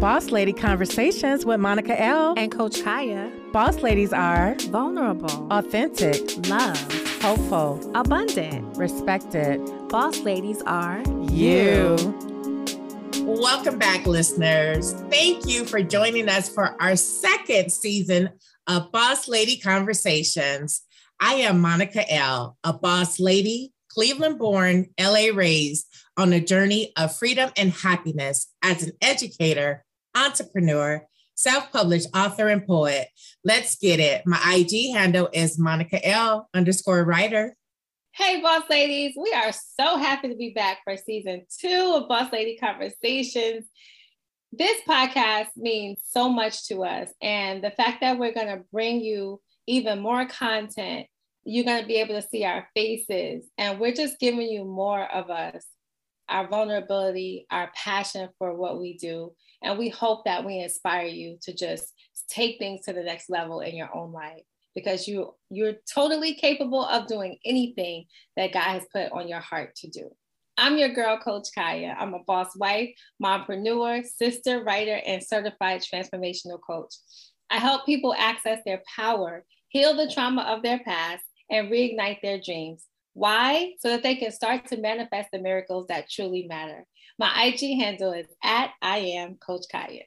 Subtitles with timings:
[0.00, 2.32] Boss Lady Conversations with Monica L.
[2.38, 3.30] and Coach Kaya.
[3.52, 6.78] Boss ladies are Vulnerable, authentic, love,
[7.20, 8.78] hopeful, abundant.
[8.78, 9.60] respected.
[9.90, 11.96] Boss ladies are You.
[13.24, 14.94] Welcome back, listeners.
[15.10, 18.30] Thank you for joining us for our second season
[18.68, 20.80] of Boss Lady Conversations.
[21.20, 25.86] I am Monica L., a boss lady, Cleveland born, LA raised,
[26.16, 32.66] on a journey of freedom and happiness as an educator, entrepreneur, self published author, and
[32.66, 33.08] poet.
[33.44, 34.22] Let's get it.
[34.26, 37.56] My IG handle is Monica L underscore writer.
[38.12, 39.14] Hey, Boss Ladies.
[39.16, 43.66] We are so happy to be back for season two of Boss Lady Conversations.
[44.52, 47.08] This podcast means so much to us.
[47.22, 51.06] And the fact that we're going to bring you even more content,
[51.44, 53.44] you're going to be able to see our faces.
[53.56, 55.64] And we're just giving you more of us,
[56.28, 59.32] our vulnerability, our passion for what we do.
[59.62, 61.92] And we hope that we inspire you to just
[62.28, 64.42] take things to the next level in your own life
[64.74, 69.74] because you you're totally capable of doing anything that God has put on your heart
[69.76, 70.10] to do.
[70.56, 71.96] I'm your girl, Coach Kaya.
[71.98, 72.90] I'm a boss wife,
[73.22, 76.94] mompreneur, sister, writer, and certified transformational coach.
[77.48, 82.40] I help people access their power, heal the trauma of their past, and reignite their
[82.40, 82.84] dreams.
[83.14, 83.72] Why?
[83.80, 86.86] So that they can start to manifest the miracles that truly matter.
[87.20, 90.04] My IG handle is at I am Coach Kaya.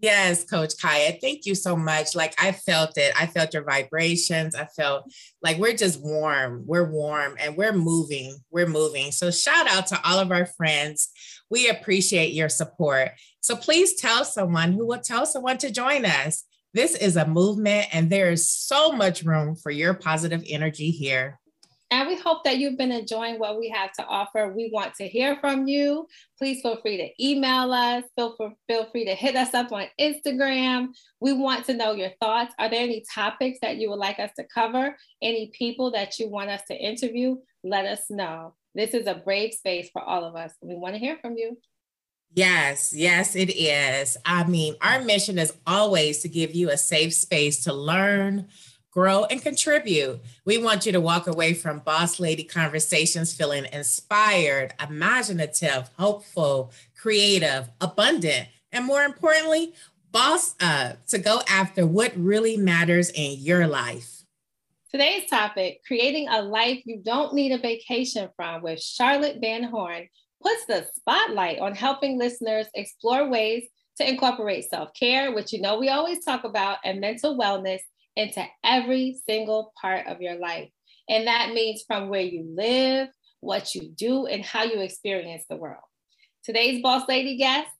[0.00, 2.16] Yes, Coach Kaya, thank you so much.
[2.16, 3.12] Like I felt it.
[3.16, 4.56] I felt your vibrations.
[4.56, 5.04] I felt
[5.42, 6.64] like we're just warm.
[6.66, 8.36] We're warm and we're moving.
[8.50, 9.12] We're moving.
[9.12, 11.08] So shout out to all of our friends.
[11.50, 13.12] We appreciate your support.
[13.40, 16.42] So please tell someone who will tell someone to join us.
[16.72, 21.38] This is a movement and there is so much room for your positive energy here.
[21.90, 24.52] And we hope that you've been enjoying what we have to offer.
[24.52, 26.08] We want to hear from you.
[26.38, 28.04] Please feel free to email us.
[28.16, 30.88] Feel, for, feel free to hit us up on Instagram.
[31.20, 32.54] We want to know your thoughts.
[32.58, 34.96] Are there any topics that you would like us to cover?
[35.22, 37.36] Any people that you want us to interview?
[37.62, 38.54] Let us know.
[38.74, 40.52] This is a brave space for all of us.
[40.60, 41.58] We want to hear from you.
[42.36, 44.16] Yes, yes, it is.
[44.24, 48.48] I mean, our mission is always to give you a safe space to learn,
[48.94, 50.20] grow, and contribute.
[50.44, 57.70] We want you to walk away from Boss Lady conversations feeling inspired, imaginative, hopeful, creative,
[57.80, 59.74] abundant, and more importantly,
[60.12, 64.22] boss up to go after what really matters in your life.
[64.92, 70.06] Today's topic creating a life you don't need a vacation from with Charlotte Van Horn
[70.40, 73.64] puts the spotlight on helping listeners explore ways
[73.96, 77.80] to incorporate self care, which you know we always talk about, and mental wellness
[78.16, 80.70] into every single part of your life.
[81.08, 83.08] And that means from where you live,
[83.40, 85.82] what you do, and how you experience the world.
[86.44, 87.70] Today's Boss Lady guest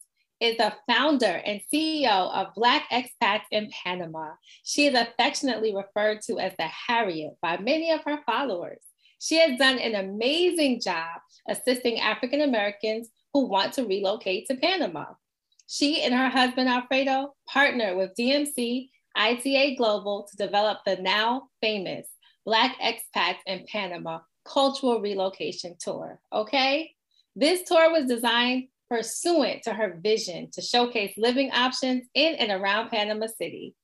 [0.41, 4.33] is the founder and CEO of Black Expats in Panama.
[4.65, 8.81] She is affectionately referred to as the Harriet by many of her followers.
[9.21, 15.07] She has done an amazing job assisting African Americans who want to relocate to Panama.
[15.67, 22.09] She and her husband Alfredo partner with DMC ITA Global to develop the now famous
[22.45, 26.21] Black Expats in Panama Cultural Relocation Tour.
[26.33, 26.91] Okay?
[27.37, 32.91] This tour was designed pursuant to her vision to showcase living options in and around
[32.91, 33.75] Panama City.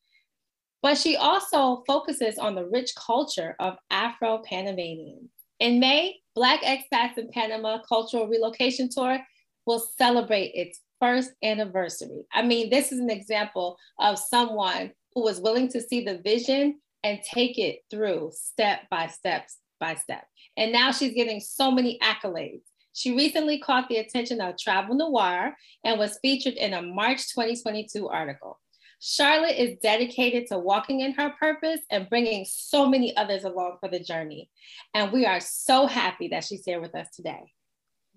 [0.82, 5.30] But she also focuses on the rich culture of Afro Panamanians.
[5.58, 9.18] In May, Black Expats in Panama Cultural Relocation Tour
[9.66, 12.26] will celebrate its first anniversary.
[12.32, 16.80] I mean, this is an example of someone who was willing to see the vision
[17.02, 19.48] and take it through step by step
[19.78, 20.24] by step.
[20.56, 22.62] And now she's getting so many accolades.
[22.92, 28.08] She recently caught the attention of Travel Noir and was featured in a March 2022
[28.08, 28.58] article.
[29.02, 33.88] Charlotte is dedicated to walking in her purpose and bringing so many others along for
[33.88, 34.50] the journey.
[34.92, 37.52] And we are so happy that she's here with us today.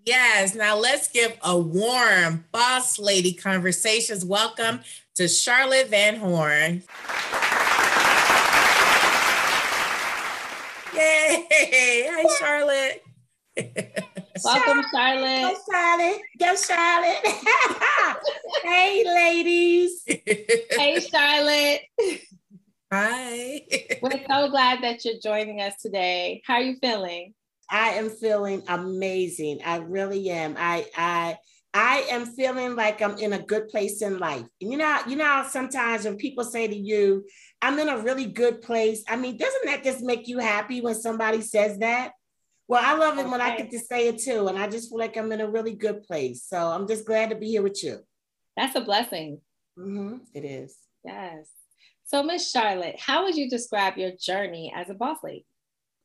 [0.06, 4.82] Yes, now let's give a warm boss lady conversations welcome
[5.16, 6.82] to Charlotte Van Horn.
[10.96, 11.48] Yay!
[12.10, 13.04] Hi, Charlotte.
[14.44, 15.56] Welcome, Charlotte.
[15.56, 16.22] Go Charlotte.
[16.40, 18.16] Go Charlotte.
[18.64, 20.02] hey, ladies.
[20.08, 21.82] Hey, Charlotte.
[22.92, 23.62] Hi.
[24.02, 26.42] We're so glad that you're joining us today.
[26.46, 27.36] How are you feeling?
[27.70, 29.60] I am feeling amazing.
[29.64, 30.56] I really am.
[30.58, 31.38] I I
[31.74, 34.46] I am feeling like I'm in a good place in life.
[34.62, 37.26] And you know, you know, sometimes when people say to you,
[37.62, 39.04] I'm in a really good place.
[39.08, 42.12] I mean, doesn't that just make you happy when somebody says that?
[42.68, 44.48] Well, I love it when I get to say it too.
[44.48, 46.44] And I just feel like I'm in a really good place.
[46.44, 48.00] So I'm just glad to be here with you.
[48.56, 49.42] That's a blessing.
[49.78, 50.18] Mm-hmm.
[50.34, 50.78] It is.
[51.04, 51.50] Yes.
[52.06, 55.46] So, Miss Charlotte, how would you describe your journey as a boss lady?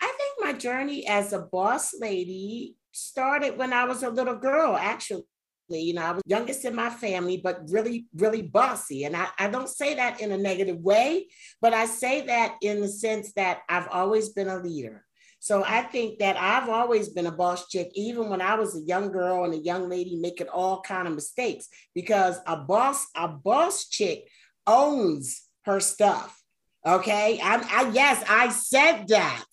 [0.00, 4.76] I think my journey as a boss lady started when I was a little girl,
[4.76, 5.24] actually.
[5.70, 9.04] You know, I was youngest in my family, but really, really bossy.
[9.04, 11.28] And I, I don't say that in a negative way,
[11.60, 15.04] but I say that in the sense that I've always been a leader.
[15.40, 18.84] So I think that I've always been a boss chick, even when I was a
[18.84, 23.28] young girl and a young lady making all kind of mistakes, because a boss, a
[23.28, 24.24] boss chick
[24.66, 26.40] owns her stuff.
[26.84, 27.40] Okay.
[27.42, 29.44] I'm, I yes, I said that.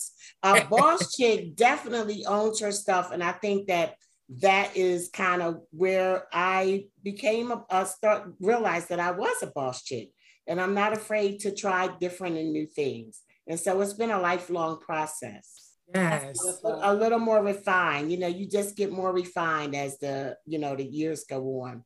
[0.44, 3.12] A boss chick definitely owns her stuff.
[3.12, 3.96] And I think that
[4.30, 9.48] that is kind of where I became a, a start realized that I was a
[9.48, 10.10] boss chick
[10.48, 13.22] and I'm not afraid to try different and new things.
[13.48, 15.74] And so it's been a lifelong process.
[15.94, 16.40] Yes.
[16.64, 18.12] A, a little more refined.
[18.12, 21.84] You know, you just get more refined as the, you know, the years go on.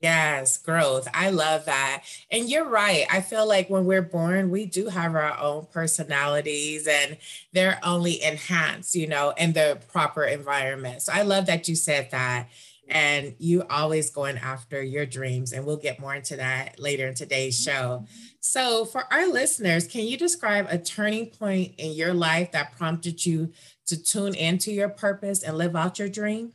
[0.00, 1.08] Yes, growth.
[1.12, 2.04] I love that.
[2.30, 3.04] And you're right.
[3.12, 7.18] I feel like when we're born, we do have our own personalities and
[7.52, 11.02] they're only enhanced, you know, in the proper environment.
[11.02, 12.48] So I love that you said that.
[12.88, 15.52] And you always going after your dreams.
[15.52, 17.70] And we'll get more into that later in today's mm-hmm.
[17.70, 18.06] show.
[18.40, 23.24] So, for our listeners, can you describe a turning point in your life that prompted
[23.24, 23.52] you
[23.86, 26.52] to tune into your purpose and live out your dream?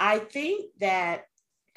[0.00, 1.28] I think that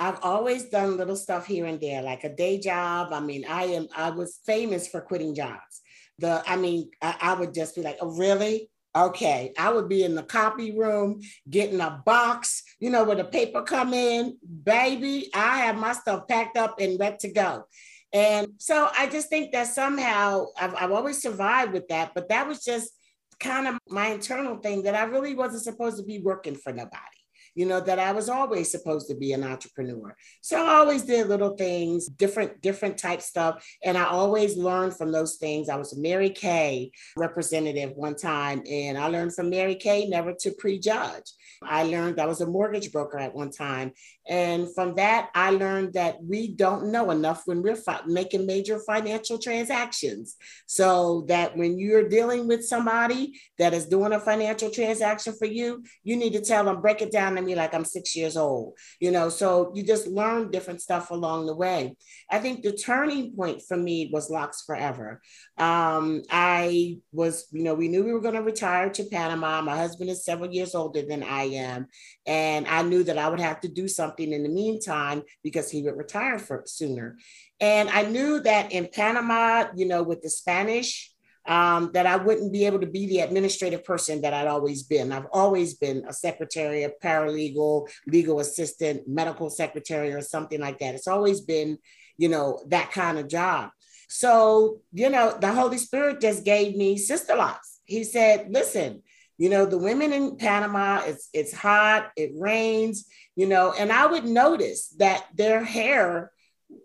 [0.03, 3.13] I've always done little stuff here and there, like a day job.
[3.13, 5.81] I mean, I am I was famous for quitting jobs.
[6.19, 8.69] The I mean, I, I would just be like, oh, really?
[8.93, 13.23] Okay, I would be in the copy room getting a box, you know, where the
[13.23, 15.29] paper come in, baby.
[15.33, 17.63] I have my stuff packed up and ready to go.
[18.11, 22.45] And so I just think that somehow I've, I've always survived with that, but that
[22.45, 22.91] was just
[23.39, 27.22] kind of my internal thing that I really wasn't supposed to be working for nobody
[27.55, 30.15] you know, that I was always supposed to be an entrepreneur.
[30.41, 33.65] So I always did little things, different, different type stuff.
[33.83, 35.69] And I always learned from those things.
[35.69, 40.33] I was a Mary Kay representative one time, and I learned from Mary Kay never
[40.41, 41.31] to prejudge.
[41.61, 43.91] I learned I was a mortgage broker at one time.
[44.27, 48.79] And from that, I learned that we don't know enough when we're fi- making major
[48.79, 50.35] financial transactions.
[50.65, 55.83] So that when you're dealing with somebody that is doing a financial transaction for you,
[56.03, 58.77] you need to tell them, break it down me like I'm six years old.
[58.99, 61.95] You know, so you just learn different stuff along the way.
[62.29, 65.21] I think the turning point for me was Locks Forever.
[65.57, 69.61] Um, I was, you know, we knew we were going to retire to Panama.
[69.61, 71.87] My husband is several years older than I am.
[72.25, 75.83] And I knew that I would have to do something in the meantime because he
[75.83, 77.17] would retire for sooner.
[77.59, 81.12] And I knew that in Panama, you know, with the Spanish,
[81.45, 85.11] um, that I wouldn't be able to be the administrative person that I'd always been.
[85.11, 90.95] I've always been a secretary, a paralegal, legal assistant, medical secretary, or something like that.
[90.95, 91.77] It's always been,
[92.17, 93.71] you know, that kind of job.
[94.07, 97.79] So, you know, the Holy Spirit just gave me Sister Locks.
[97.85, 99.01] He said, listen,
[99.37, 103.05] you know, the women in Panama, it's it's hot, it rains,
[103.35, 106.31] you know, and I would notice that their hair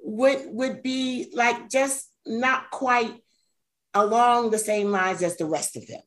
[0.02, 3.14] would would be like just not quite
[3.94, 6.00] along the same lines as the rest of them.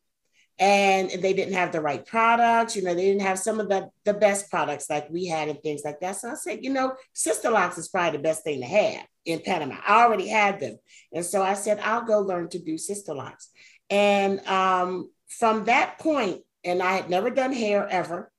[0.59, 3.89] And they didn't have the right products, you know, they didn't have some of the,
[4.05, 6.17] the best products like we had and things like that.
[6.17, 9.39] So I said, you know, Sister Locks is probably the best thing to have in
[9.39, 9.77] Panama.
[9.87, 10.77] I already had them.
[11.13, 13.49] And so I said, I'll go learn to do Sister Locks.
[13.89, 18.31] And um, from that point, and I had never done hair ever,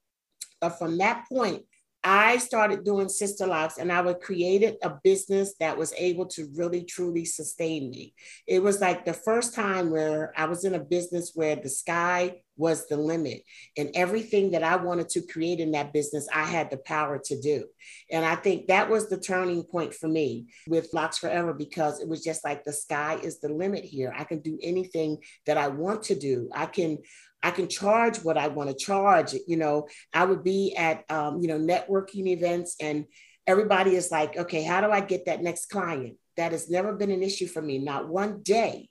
[0.60, 1.64] but from that point,
[2.04, 6.50] I started doing sister locks and I would created a business that was able to
[6.56, 8.14] really truly sustain me.
[8.46, 12.42] It was like the first time where I was in a business where the sky
[12.56, 13.42] was the limit
[13.78, 17.40] and everything that I wanted to create in that business, I had the power to
[17.40, 17.64] do.
[18.10, 22.08] And I think that was the turning point for me with Locks Forever because it
[22.08, 24.12] was just like the sky is the limit here.
[24.16, 26.50] I can do anything that I want to do.
[26.54, 26.98] I can
[27.42, 29.34] I can charge what I want to charge.
[29.46, 33.06] You know, I would be at, um, you know, networking events and
[33.46, 36.16] everybody is like, okay, how do I get that next client?
[36.36, 38.88] That has never been an issue for me, not one day.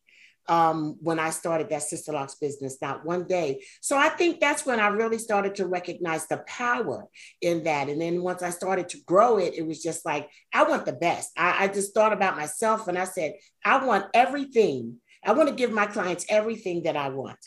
[0.49, 3.63] Um, when I started that Sister Locks business, not one day.
[3.79, 7.05] So I think that's when I really started to recognize the power
[7.41, 7.89] in that.
[7.89, 10.93] And then once I started to grow it, it was just like, I want the
[10.93, 11.29] best.
[11.37, 14.97] I, I just thought about myself and I said, I want everything.
[15.23, 17.37] I want to give my clients everything that I want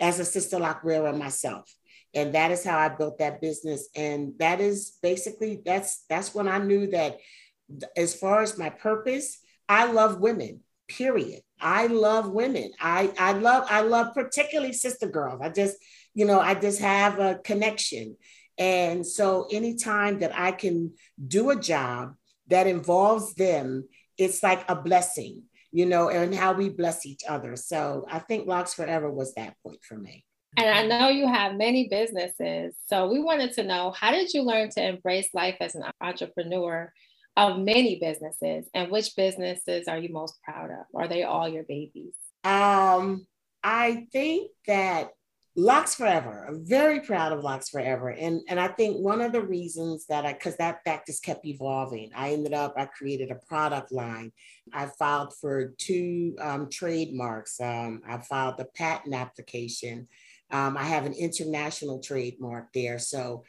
[0.00, 1.72] as a sister lock wearer myself.
[2.12, 3.88] And that is how i built that business.
[3.94, 7.18] And that is basically that's that's when i knew that
[7.96, 9.38] as far as my purpose
[9.68, 11.40] i love women period.
[11.60, 12.72] I love women.
[12.80, 15.40] I i love i love particularly sister girls.
[15.42, 15.76] I just
[16.14, 18.16] you know i just have a connection.
[18.58, 20.94] And so anytime that i can
[21.26, 22.14] do a job
[22.48, 23.88] that involves them,
[24.18, 27.56] it's like a blessing, you know, and how we bless each other.
[27.56, 30.24] So I think Locks Forever was that point for me.
[30.56, 32.74] And I know you have many businesses.
[32.86, 36.92] So we wanted to know how did you learn to embrace life as an entrepreneur
[37.36, 38.68] of many businesses?
[38.74, 40.86] And which businesses are you most proud of?
[40.94, 42.14] Are they all your babies?
[42.42, 43.26] Um,
[43.62, 45.10] I think that
[45.60, 46.46] Locks Forever.
[46.48, 48.08] I'm very proud of Locks Forever.
[48.08, 52.10] And, and I think one of the reasons that I, because that practice kept evolving,
[52.16, 54.32] I ended up, I created a product line.
[54.72, 57.60] I filed for two um, trademarks.
[57.60, 60.08] Um, I filed the patent application.
[60.50, 62.98] Um, I have an international trademark there.
[62.98, 63.44] So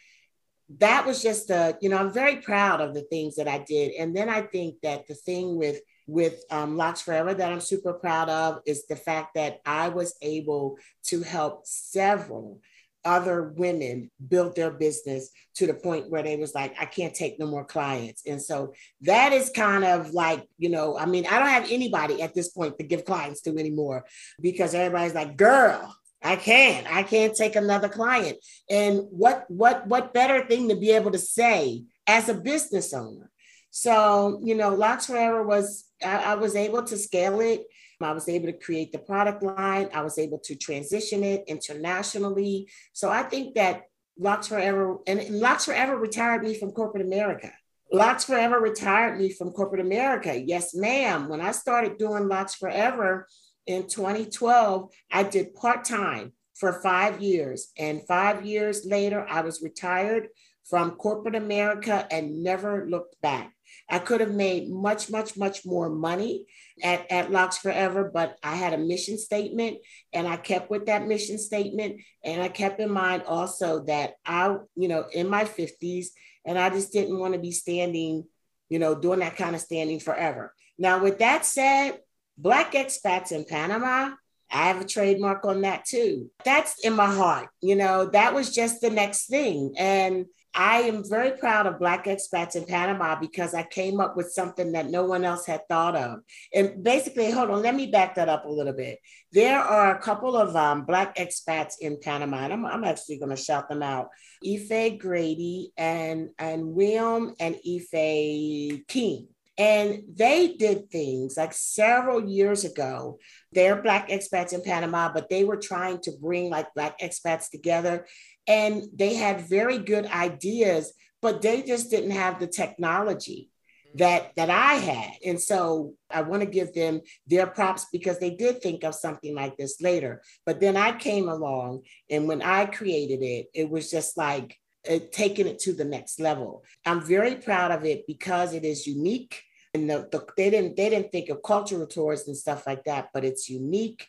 [0.79, 3.93] that was just a, you know, I'm very proud of the things that I did.
[3.93, 5.79] And then I think that the thing with
[6.11, 10.13] with um, Locks Forever that I'm super proud of is the fact that I was
[10.21, 12.59] able to help several
[13.05, 17.39] other women build their business to the point where they was like, I can't take
[17.39, 18.23] no more clients.
[18.27, 22.21] And so that is kind of like, you know, I mean, I don't have anybody
[22.21, 24.05] at this point to give clients to anymore
[24.41, 26.85] because everybody's like, girl, I can't.
[26.93, 28.37] I can't take another client.
[28.69, 33.30] And what what what better thing to be able to say as a business owner?
[33.71, 37.63] So, you know, Locks Forever was I, I was able to scale it.
[38.01, 39.89] I was able to create the product line.
[39.93, 42.67] I was able to transition it internationally.
[42.93, 43.83] So I think that
[44.17, 47.51] Locks Forever and, and Locks Forever retired me from corporate America.
[47.93, 50.39] Locks Forever retired me from corporate America.
[50.39, 51.29] Yes, ma'am.
[51.29, 53.27] When I started doing Locks Forever,
[53.67, 57.71] in 2012, I did part time for five years.
[57.77, 60.29] And five years later, I was retired
[60.69, 63.53] from corporate America and never looked back.
[63.91, 66.45] I could have made much, much, much more money
[66.81, 69.79] at, at Locks Forever, but I had a mission statement
[70.13, 71.99] and I kept with that mission statement.
[72.23, 76.07] And I kept in mind also that I, you know, in my 50s,
[76.45, 78.23] and I just didn't want to be standing,
[78.69, 80.53] you know, doing that kind of standing forever.
[80.79, 81.99] Now, with that said,
[82.37, 84.15] Black expats in Panama,
[84.49, 86.31] I have a trademark on that too.
[86.45, 87.49] That's in my heart.
[87.61, 89.73] You know, that was just the next thing.
[89.77, 94.31] And I am very proud of Black expats in Panama because I came up with
[94.31, 96.19] something that no one else had thought of.
[96.53, 98.99] And basically, hold on, let me back that up a little bit.
[99.31, 103.35] There are a couple of um, Black expats in Panama, and I'm, I'm actually going
[103.35, 104.09] to shout them out
[104.45, 109.27] Ife Grady and, and William and Ife King.
[109.57, 113.19] And they did things like several years ago.
[113.51, 118.07] They're Black expats in Panama, but they were trying to bring like Black expats together.
[118.47, 123.51] And they had very good ideas, but they just didn't have the technology
[123.95, 125.11] that that I had.
[125.25, 129.35] And so I want to give them their props because they did think of something
[129.35, 130.21] like this later.
[130.45, 134.57] But then I came along and when I created it, it was just like
[134.89, 136.63] uh, taking it to the next level.
[136.85, 139.43] I'm very proud of it because it is unique.
[139.73, 143.09] And the, the, they didn't they didn't think of cultural tours and stuff like that,
[143.13, 144.05] but it's unique.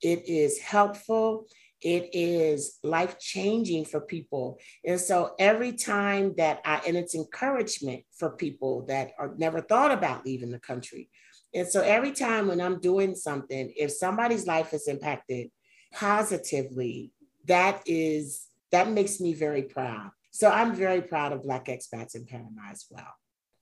[0.00, 1.46] It is helpful.
[1.84, 4.58] It is life changing for people.
[4.86, 9.92] And so every time that I, and it's encouragement for people that are never thought
[9.92, 11.10] about leaving the country.
[11.54, 15.50] And so every time when I'm doing something, if somebody's life is impacted
[15.92, 17.12] positively,
[17.46, 20.10] that is, that makes me very proud.
[20.30, 23.12] So I'm very proud of Black expats in Panama as well.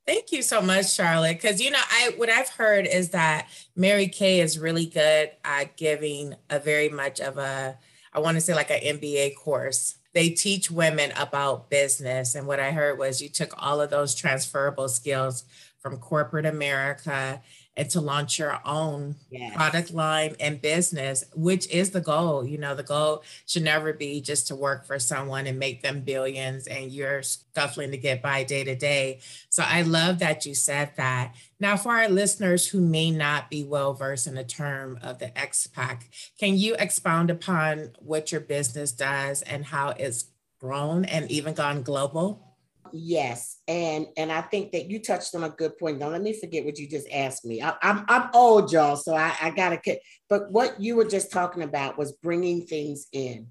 [0.07, 1.41] Thank you so much, Charlotte.
[1.41, 5.77] Because you know, I what I've heard is that Mary Kay is really good at
[5.77, 7.79] giving a very much of a,
[8.13, 9.97] I want to say like an MBA course.
[10.13, 14.15] They teach women about business, and what I heard was you took all of those
[14.15, 15.45] transferable skills
[15.79, 17.41] from corporate America
[17.77, 19.55] and to launch your own yes.
[19.57, 22.45] product line and business, which is the goal.
[22.45, 26.01] You know, the goal should never be just to work for someone and make them
[26.01, 29.21] billions and you're scuffling to get by day to day.
[29.49, 31.35] So I love that you said that.
[31.59, 35.29] Now, for our listeners who may not be well versed in the term of the
[35.29, 36.03] expat,
[36.39, 40.27] can you expound upon what your business does and how it's
[40.61, 42.52] grown and even gone global?
[42.93, 45.99] Yes, and and I think that you touched on a good point.
[45.99, 47.61] Now let me forget what you just asked me.
[47.63, 49.81] I, am I'm, I'm old, y'all, so I, I gotta.
[50.29, 53.49] But what you were just talking about was bringing things in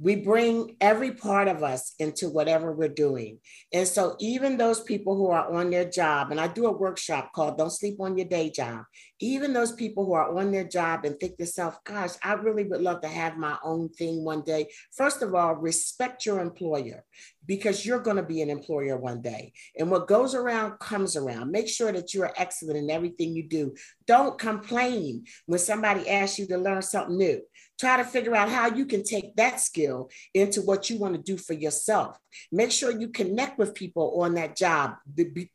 [0.00, 3.38] we bring every part of us into whatever we're doing.
[3.72, 7.32] And so, even those people who are on their job, and I do a workshop
[7.34, 8.84] called Don't Sleep on Your Day Job,
[9.20, 12.64] even those people who are on their job and think to themselves, gosh, I really
[12.64, 14.68] would love to have my own thing one day.
[14.96, 17.04] First of all, respect your employer
[17.46, 19.52] because you're going to be an employer one day.
[19.76, 21.50] And what goes around comes around.
[21.50, 23.74] Make sure that you are excellent in everything you do.
[24.06, 27.40] Don't complain when somebody asks you to learn something new
[27.80, 31.20] try to figure out how you can take that skill into what you want to
[31.22, 32.18] do for yourself.
[32.52, 34.96] Make sure you connect with people on that job.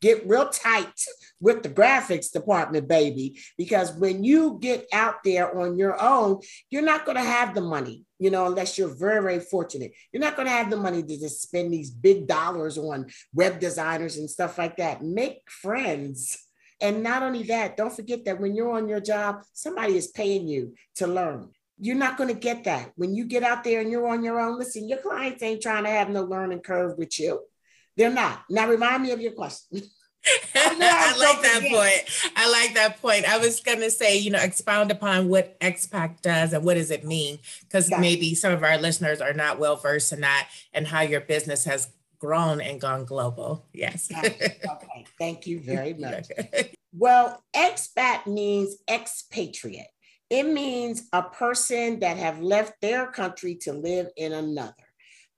[0.00, 0.92] Get real tight
[1.40, 6.82] with the graphics department, baby, because when you get out there on your own, you're
[6.82, 9.92] not going to have the money, you know, unless you're very, very fortunate.
[10.12, 13.60] You're not going to have the money to just spend these big dollars on web
[13.60, 15.02] designers and stuff like that.
[15.02, 16.36] Make friends.
[16.80, 20.46] And not only that, don't forget that when you're on your job, somebody is paying
[20.46, 21.48] you to learn.
[21.78, 22.92] You're not going to get that.
[22.96, 25.84] When you get out there and you're on your own, listen, your clients ain't trying
[25.84, 27.40] to have no learning curve with you.
[27.96, 28.44] They're not.
[28.48, 29.82] Now, remind me of your question.
[30.54, 32.32] I, I like that point.
[32.36, 33.28] I like that point.
[33.28, 36.90] I was going to say, you know, expound upon what XPAC does and what does
[36.90, 37.38] it mean?
[37.62, 41.20] Because maybe some of our listeners are not well versed in that and how your
[41.20, 43.66] business has grown and gone global.
[43.72, 44.10] Yes.
[44.18, 45.06] okay.
[45.18, 46.28] Thank you very much.
[46.92, 49.86] well, expat means expatriate.
[50.28, 54.74] It means a person that have left their country to live in another.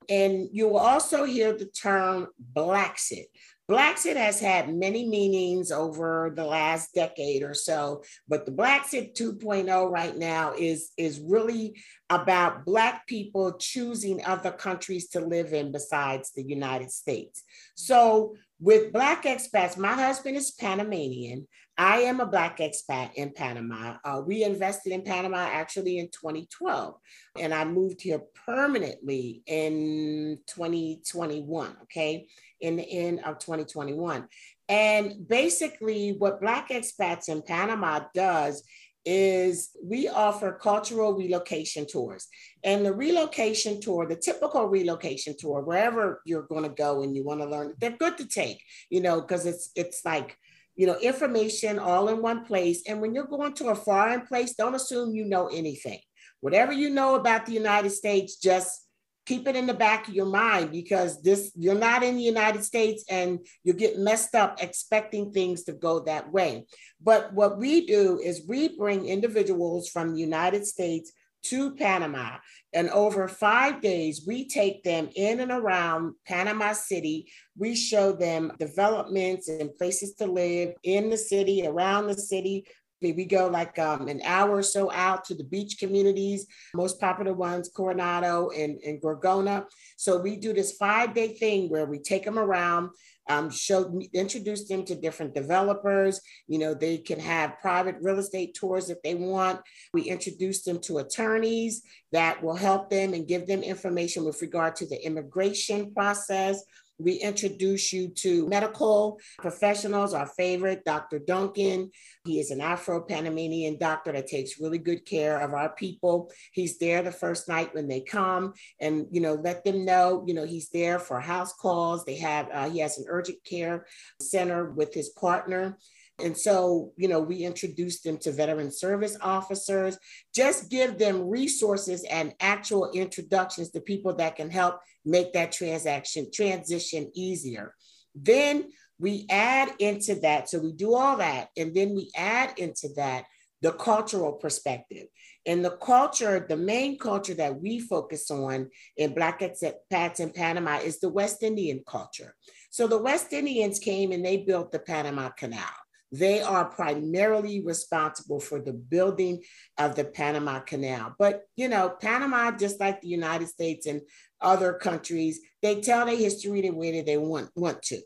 [0.08, 3.26] And you will also hear the term Blaxit.
[3.70, 9.90] Blaxit has had many meanings over the last decade or so, but the Blaxit 2.0
[9.90, 11.78] right now is, is really
[12.08, 17.42] about Black people choosing other countries to live in besides the United States.
[17.74, 21.46] So with Black expats, my husband is Panamanian.
[21.76, 23.98] I am a Black expat in Panama.
[24.04, 26.96] Uh, we invested in Panama actually in 2012,
[27.38, 32.26] and I moved here permanently in 2021, okay,
[32.60, 34.26] in the end of 2021.
[34.68, 38.64] And basically, what Black expats in Panama does
[39.10, 42.26] is we offer cultural relocation tours.
[42.62, 47.24] And the relocation tour, the typical relocation tour, wherever you're going to go and you
[47.24, 50.36] want to learn, they're good to take, you know, because it's it's like
[50.76, 52.82] you know, information all in one place.
[52.86, 55.98] And when you're going to a foreign place, don't assume you know anything.
[56.40, 58.87] Whatever you know about the United States, just
[59.28, 62.64] keep it in the back of your mind because this you're not in the United
[62.64, 66.64] States and you get messed up expecting things to go that way.
[67.00, 71.12] But what we do is we bring individuals from the United States
[71.44, 72.38] to Panama.
[72.72, 77.30] And over five days, we take them in and around Panama City.
[77.56, 82.66] We show them developments and places to live in the city, around the city.
[83.00, 87.32] We go like um, an hour or so out to the beach communities, most popular
[87.32, 89.64] ones, Coronado and, and Gorgona.
[89.96, 92.90] So we do this five day thing where we take them around
[93.28, 96.20] um, show, introduce them to different developers.
[96.46, 99.60] You know, they can have private real estate tours if they want.
[99.92, 101.82] We introduce them to attorneys
[102.12, 106.62] that will help them and give them information with regard to the immigration process.
[106.98, 111.20] We introduce you to medical professionals, our favorite, Dr.
[111.20, 111.90] Duncan.
[112.24, 116.32] He is an Afro Panamanian doctor that takes really good care of our people.
[116.52, 120.34] He's there the first night when they come and, you know, let them know, you
[120.34, 122.04] know, he's there for house calls.
[122.04, 123.86] They have, uh, he has an urgent care
[124.20, 125.78] center with his partner.
[126.20, 129.96] And so, you know, we introduce them to veteran service officers,
[130.34, 136.26] just give them resources and actual introductions to people that can help make that transaction
[136.32, 137.74] transition easier.
[138.14, 140.48] Then we add into that.
[140.48, 141.50] So we do all that.
[141.56, 143.24] And then we add into that
[143.60, 145.06] the cultural perspective.
[145.46, 150.78] And the culture, the main culture that we focus on in Black expats in Panama
[150.78, 152.34] is the West Indian culture.
[152.70, 155.64] So the West Indians came and they built the Panama Canal.
[156.10, 159.42] They are primarily responsible for the building
[159.76, 161.14] of the Panama Canal.
[161.18, 164.00] But, you know, Panama, just like the United States and
[164.40, 168.00] other countries, they tell their history the way that they want, want to.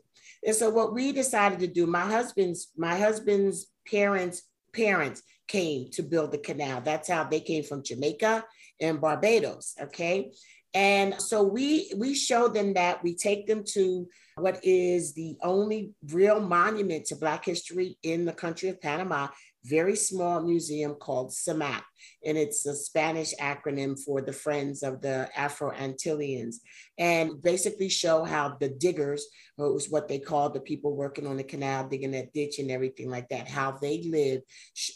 [0.45, 6.03] And so what we decided to do, my husband's, my husband's parents, parents came to
[6.03, 6.81] build the canal.
[6.81, 8.43] That's how they came from Jamaica
[8.81, 9.75] and Barbados.
[9.81, 10.31] Okay.
[10.73, 15.93] And so we we show them that we take them to what is the only
[16.07, 19.27] real monument to Black history in the country of Panama,
[19.65, 21.83] very small museum called SAMAAP.
[22.25, 26.55] And it's a Spanish acronym for the Friends of the Afro Antilleans.
[26.97, 29.25] And basically show how the diggers,
[29.57, 32.69] or was what they called the people working on the canal, digging that ditch and
[32.69, 34.43] everything like that, how they lived,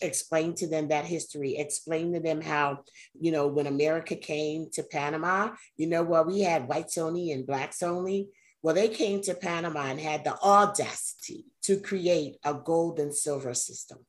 [0.02, 2.80] explain to them that history, explain to them how,
[3.20, 7.48] you know, when America came to Panama, you know, well, we had whites only and
[7.48, 8.28] blacks only
[8.64, 13.54] well, they came to Panama and had the audacity to create a gold and silver
[13.54, 14.00] system.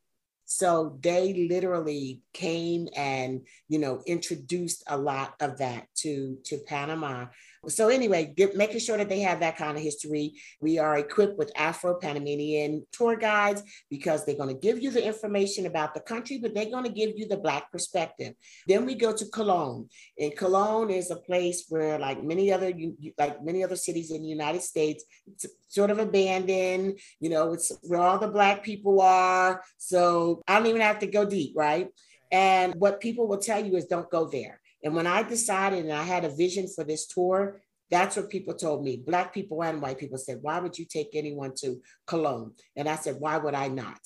[0.51, 7.27] So they literally came and, you know, introduced a lot of that to, to Panama.
[7.69, 10.35] So anyway, get, making sure that they have that kind of history.
[10.61, 15.67] We are equipped with Afro-Panamanian tour guides because they're going to give you the information
[15.67, 18.35] about the country, but they're going to give you the Black perspective.
[18.67, 19.89] Then we go to Colón.
[20.19, 22.73] And Colón is a place where, like many other,
[23.19, 26.99] like many other cities in the United States, it's sort of abandoned.
[27.21, 29.63] You know, it's where all the Black people are.
[29.79, 31.89] So I don't even have to go deep, right?
[32.31, 35.93] And what people will tell you is don't go there and when I decided and
[35.93, 38.97] I had a vision for this tour, that's what people told me.
[38.97, 42.53] Black people and white people said, Why would you take anyone to Colón?
[42.75, 44.01] And I said, Why would I not?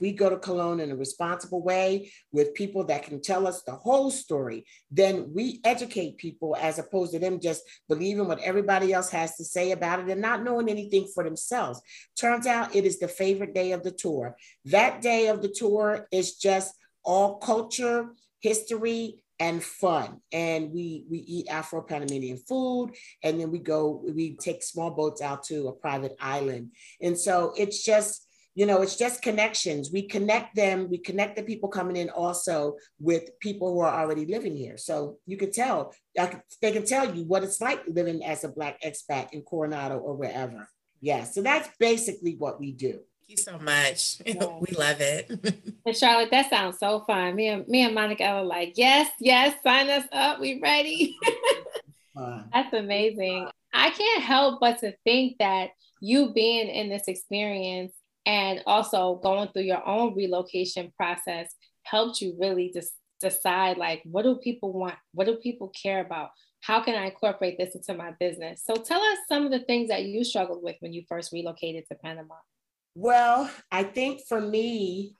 [0.00, 3.74] We go to Colón in a responsible way with people that can tell us the
[3.74, 4.64] whole story.
[4.90, 9.44] Then we educate people as opposed to them just believing what everybody else has to
[9.44, 11.78] say about it and not knowing anything for themselves.
[12.18, 14.34] Turns out it is the favorite day of the tour.
[14.64, 16.72] That day of the tour is just
[17.04, 20.20] all culture, history, and fun.
[20.32, 25.20] And we we eat Afro Panamanian food, and then we go we take small boats
[25.20, 26.70] out to a private island.
[27.00, 29.90] And so it's just you know it's just connections.
[29.92, 30.88] We connect them.
[30.88, 34.76] We connect the people coming in also with people who are already living here.
[34.76, 38.80] So you can tell they can tell you what it's like living as a black
[38.80, 40.68] expat in Coronado or wherever.
[41.00, 41.24] Yeah.
[41.24, 44.16] So that's basically what we do you so much.
[44.26, 45.30] we love it.
[45.86, 47.34] and Charlotte, that sounds so fun.
[47.34, 50.40] Me and me and Monica are like, yes, yes, sign us up.
[50.40, 51.16] We ready.
[52.14, 53.48] That's amazing.
[53.72, 57.94] I can't help but to think that you being in this experience
[58.26, 61.54] and also going through your own relocation process
[61.84, 64.94] helped you really just decide like what do people want?
[65.14, 66.30] What do people care about?
[66.60, 68.62] How can I incorporate this into my business?
[68.64, 71.84] So tell us some of the things that you struggled with when you first relocated
[71.88, 72.34] to Panama.
[72.94, 75.16] Well, I think for me,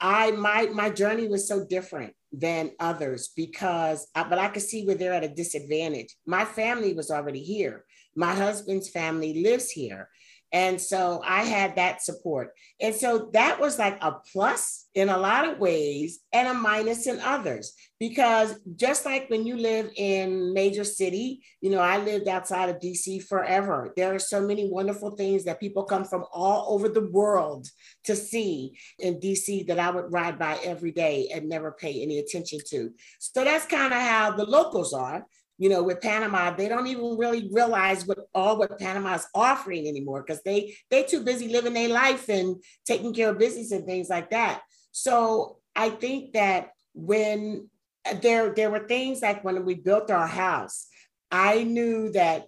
[0.00, 4.84] I my my journey was so different than others because I, but I could see
[4.84, 6.14] where they're at a disadvantage.
[6.26, 7.84] My family was already here.
[8.16, 10.08] My husband's family lives here.
[10.52, 12.52] And so I had that support.
[12.80, 17.08] And so that was like a plus in a lot of ways and a minus
[17.08, 17.74] in others.
[18.08, 22.78] Because just like when you live in major city, you know, I lived outside of
[22.78, 23.94] DC forever.
[23.96, 27.66] There are so many wonderful things that people come from all over the world
[28.04, 32.18] to see in DC that I would ride by every day and never pay any
[32.18, 32.90] attention to.
[33.20, 35.24] So that's kind of how the locals are
[35.56, 39.86] you know, with Panama, they don't even really realize what all what Panama is offering
[39.86, 43.86] anymore because they they too busy living their life and taking care of business and
[43.86, 44.62] things like that.
[44.90, 47.70] So I think that when
[48.20, 50.86] there there were things like when we built our house,
[51.30, 52.46] I knew that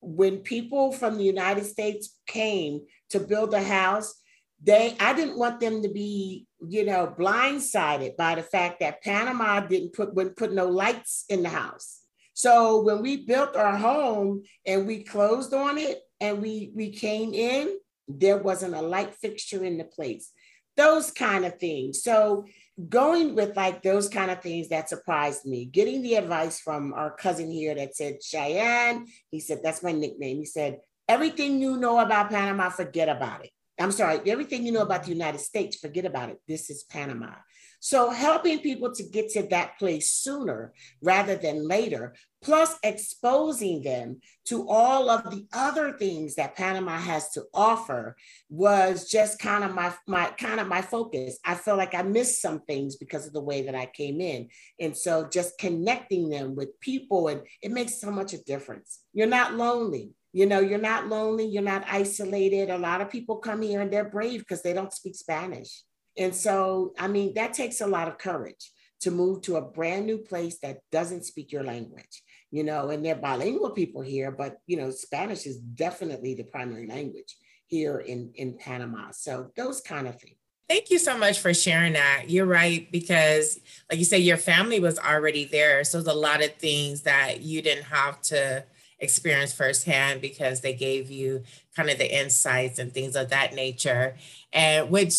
[0.00, 4.14] when people from the United States came to build a house,
[4.62, 9.60] they I didn't want them to be you know blindsided by the fact that Panama
[9.60, 12.00] didn't put wouldn't put no lights in the house
[12.40, 17.34] so when we built our home and we closed on it and we, we came
[17.34, 17.76] in,
[18.08, 20.32] there wasn't a light fixture in the place.
[20.74, 22.02] Those kind of things.
[22.02, 22.46] So
[22.88, 27.10] going with like those kind of things that surprised me, getting the advice from our
[27.10, 30.38] cousin here that said, Cheyenne, he said, that's my nickname.
[30.38, 33.50] He said, everything you know about Panama, forget about it.
[33.78, 36.38] I'm sorry, everything you know about the United States, forget about it.
[36.46, 37.32] This is Panama.
[37.80, 44.20] So helping people to get to that place sooner rather than later, plus exposing them
[44.46, 48.16] to all of the other things that Panama has to offer
[48.50, 51.38] was just kind of my, my kind of my focus.
[51.42, 54.48] I felt like I missed some things because of the way that I came in.
[54.78, 59.00] And so just connecting them with people and it makes so much a difference.
[59.14, 60.12] You're not lonely.
[60.32, 62.70] You know, you're not lonely, you're not isolated.
[62.70, 65.82] A lot of people come here and they're brave because they don't speak Spanish.
[66.16, 68.70] And so, I mean, that takes a lot of courage
[69.00, 73.04] to move to a brand new place that doesn't speak your language, you know, and
[73.04, 78.30] they're bilingual people here, but, you know, Spanish is definitely the primary language here in,
[78.34, 79.10] in Panama.
[79.12, 80.36] So those kind of things.
[80.68, 82.24] Thank you so much for sharing that.
[82.28, 83.58] You're right, because
[83.90, 85.82] like you say, your family was already there.
[85.82, 88.64] So there's a lot of things that you didn't have to
[89.00, 91.42] experience firsthand because they gave you
[91.74, 94.16] kind of the insights and things of that nature.
[94.52, 95.14] And which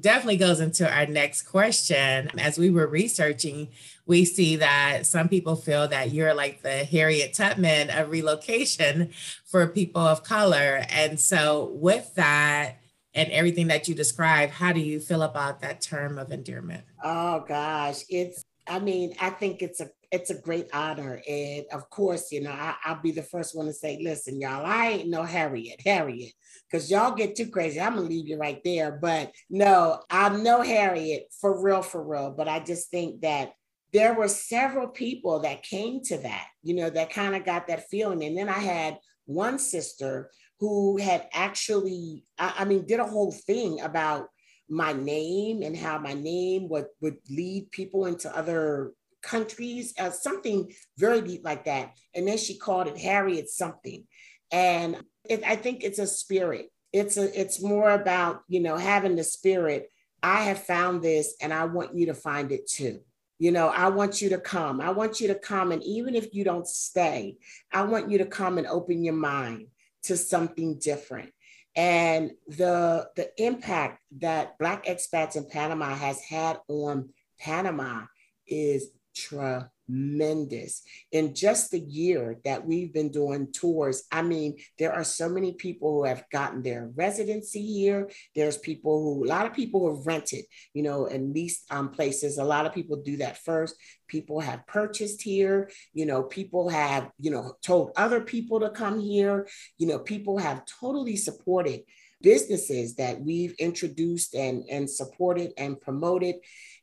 [0.00, 2.30] definitely goes into our next question.
[2.38, 3.68] As we were researching,
[4.06, 9.10] we see that some people feel that you're like the Harriet Tubman of relocation
[9.44, 10.84] for people of color.
[10.88, 12.76] And so, with that
[13.14, 16.84] and everything that you describe, how do you feel about that term of endearment?
[17.02, 21.20] Oh gosh, it's I mean, I think it's a it's a great honor.
[21.28, 24.64] And of course, you know, I, will be the first one to say, listen, y'all,
[24.64, 26.32] I ain't no Harriet, Harriet,
[26.70, 27.80] because y'all get too crazy.
[27.80, 28.92] I'm gonna leave you right there.
[28.92, 32.30] But no, I'm no Harriet for real, for real.
[32.36, 33.52] But I just think that
[33.92, 37.88] there were several people that came to that, you know, that kind of got that
[37.88, 38.22] feeling.
[38.24, 43.32] And then I had one sister who had actually, I, I mean, did a whole
[43.32, 44.28] thing about
[44.68, 48.92] my name and how my name would, would lead people into other
[49.22, 51.92] countries, uh, something very deep like that.
[52.14, 54.04] And then she called it Harriet something.
[54.50, 54.96] And
[55.28, 56.70] it, I think it's a spirit.
[56.92, 59.90] It's a, it's more about, you know, having the spirit.
[60.22, 63.00] I have found this and I want you to find it too.
[63.38, 64.80] You know, I want you to come.
[64.80, 65.70] I want you to come.
[65.70, 67.36] And even if you don't stay,
[67.72, 69.68] I want you to come and open your mind
[70.04, 71.30] to something different.
[71.76, 78.06] And the, the impact that Black expats in Panama has had on Panama
[78.48, 80.82] is tremendous.
[81.12, 85.52] In just the year that we've been doing tours, I mean, there are so many
[85.54, 88.10] people who have gotten their residency here.
[88.34, 91.90] There's people who, a lot of people who have rented, you know, and leased um,
[91.90, 92.38] places.
[92.38, 93.74] A lot of people do that first.
[94.06, 95.70] People have purchased here.
[95.92, 99.48] You know, people have, you know, told other people to come here.
[99.78, 101.82] You know, people have totally supported
[102.20, 106.36] businesses that we've introduced and, and supported and promoted.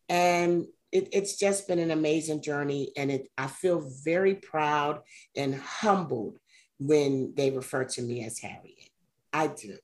[0.08, 2.94] And it, it's just been an amazing journey.
[2.96, 5.02] And it, I feel very proud
[5.36, 6.40] and humbled
[6.80, 8.90] when they refer to me as Harriet.
[9.34, 9.76] I do.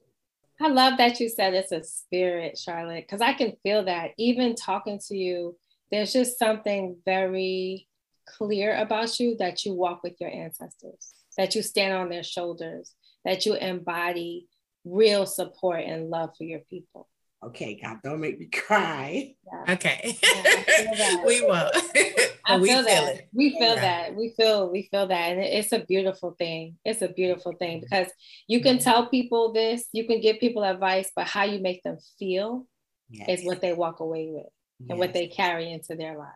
[0.61, 4.11] I love that you said it's a spirit, Charlotte, because I can feel that.
[4.17, 5.57] Even talking to you,
[5.91, 7.89] there's just something very
[8.25, 12.93] clear about you that you walk with your ancestors, that you stand on their shoulders,
[13.25, 14.47] that you embody
[14.85, 17.09] real support and love for your people
[17.43, 19.35] okay, God, don't make me cry.
[19.45, 19.73] Yeah.
[19.73, 20.17] Okay.
[20.23, 21.75] Yeah, we won't.
[22.45, 23.15] I we feel, that.
[23.15, 23.27] It.
[23.33, 23.81] We feel yeah.
[23.81, 24.15] that.
[24.15, 25.31] We feel we feel that.
[25.31, 26.77] And it's a beautiful thing.
[26.83, 28.07] It's a beautiful thing because
[28.47, 28.83] you can mm-hmm.
[28.83, 32.65] tell people this, you can give people advice, but how you make them feel
[33.09, 33.39] yes.
[33.39, 34.47] is what they walk away with
[34.79, 34.87] yes.
[34.89, 36.33] and what they carry into their lives.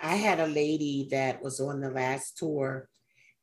[0.00, 2.88] I had a lady that was on the last tour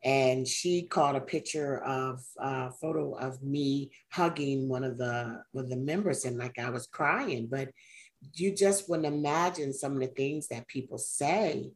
[0.03, 5.65] and she caught a picture of a photo of me hugging one of the one
[5.65, 7.69] of the members and like I was crying but
[8.33, 11.71] you just wouldn't imagine some of the things that people say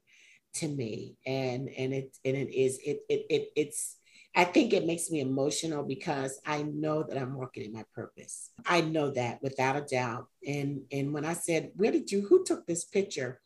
[0.56, 3.98] to me and and it and it is it it, it it's
[4.38, 8.52] I think it makes me emotional because I know that I'm working in my purpose.
[8.66, 10.28] I know that without a doubt.
[10.46, 12.22] And and when I said, "Where did you?
[12.28, 13.40] Who took this picture?"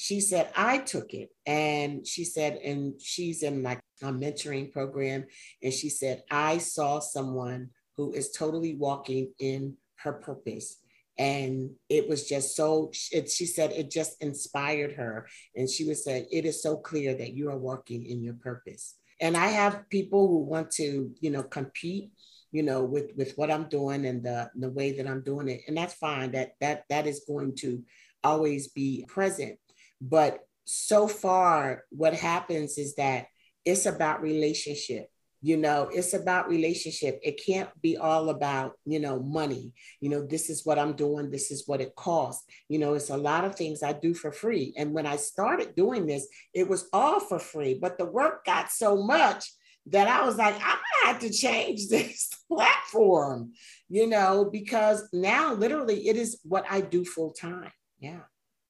[0.00, 1.28] She said, I took it.
[1.44, 5.26] And she said, and she's in like a mentoring program.
[5.62, 10.78] And she said, I saw someone who is totally walking in her purpose.
[11.18, 15.28] And it was just so, it, she said, it just inspired her.
[15.54, 18.94] And she was saying, it is so clear that you are walking in your purpose.
[19.20, 22.12] And I have people who want to, you know, compete
[22.52, 25.60] you know with with what i'm doing and the the way that i'm doing it
[25.68, 27.80] and that's fine that that that is going to
[28.24, 29.56] always be present
[30.00, 33.26] but so far, what happens is that
[33.64, 35.08] it's about relationship.
[35.42, 37.18] You know, it's about relationship.
[37.22, 39.72] It can't be all about, you know, money.
[40.00, 41.30] You know, this is what I'm doing.
[41.30, 42.44] This is what it costs.
[42.68, 44.74] You know, it's a lot of things I do for free.
[44.76, 48.70] And when I started doing this, it was all for free, but the work got
[48.70, 49.50] so much
[49.86, 53.52] that I was like, I'm gonna have to change this platform,
[53.88, 57.72] you know, because now literally it is what I do full time.
[57.98, 58.20] Yeah.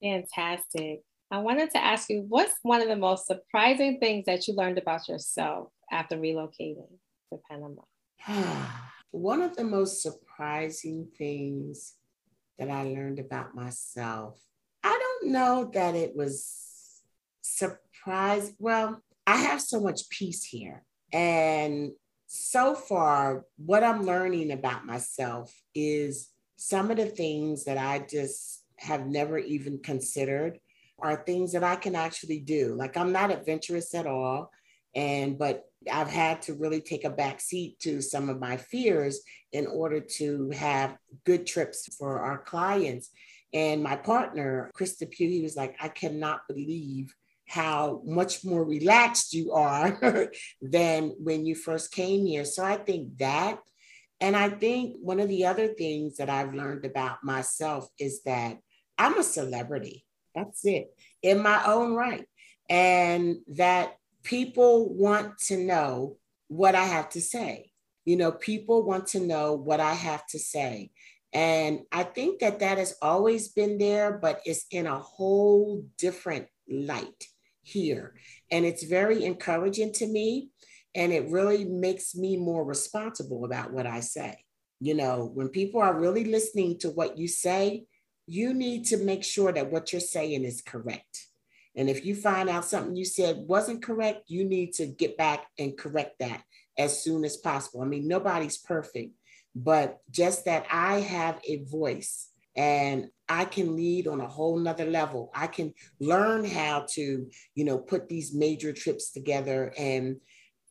[0.01, 1.01] Fantastic.
[1.31, 4.77] I wanted to ask you what's one of the most surprising things that you learned
[4.77, 6.89] about yourself after relocating
[7.31, 7.83] to Panama?
[9.11, 11.93] one of the most surprising things
[12.59, 14.41] that I learned about myself,
[14.83, 17.01] I don't know that it was
[17.41, 18.53] surprise.
[18.59, 20.83] Well, I have so much peace here.
[21.13, 21.91] And
[22.27, 28.65] so far, what I'm learning about myself is some of the things that I just
[28.79, 30.59] have never even considered
[31.01, 32.75] are things that I can actually do.
[32.75, 34.51] Like I'm not adventurous at all.
[34.95, 39.21] And, but I've had to really take a back seat to some of my fears
[39.51, 43.09] in order to have good trips for our clients.
[43.53, 47.13] And my partner, Krista Pugh, he was like, I cannot believe
[47.47, 52.45] how much more relaxed you are than when you first came here.
[52.45, 53.59] So I think that.
[54.21, 58.57] And I think one of the other things that I've learned about myself is that
[58.97, 60.05] I'm a celebrity.
[60.35, 60.87] That's it
[61.21, 62.25] in my own right.
[62.69, 66.17] And that people want to know
[66.47, 67.71] what I have to say.
[68.05, 70.91] You know, people want to know what I have to say.
[71.33, 76.47] And I think that that has always been there, but it's in a whole different
[76.69, 77.25] light
[77.61, 78.15] here.
[78.49, 80.49] And it's very encouraging to me.
[80.93, 84.43] And it really makes me more responsible about what I say.
[84.81, 87.85] You know, when people are really listening to what you say,
[88.31, 91.27] you need to make sure that what you're saying is correct.
[91.75, 95.47] And if you find out something you said wasn't correct, you need to get back
[95.59, 96.41] and correct that
[96.77, 97.81] as soon as possible.
[97.81, 99.11] I mean, nobody's perfect,
[99.53, 104.85] but just that I have a voice and I can lead on a whole nother
[104.85, 105.29] level.
[105.35, 110.17] I can learn how to, you know, put these major trips together and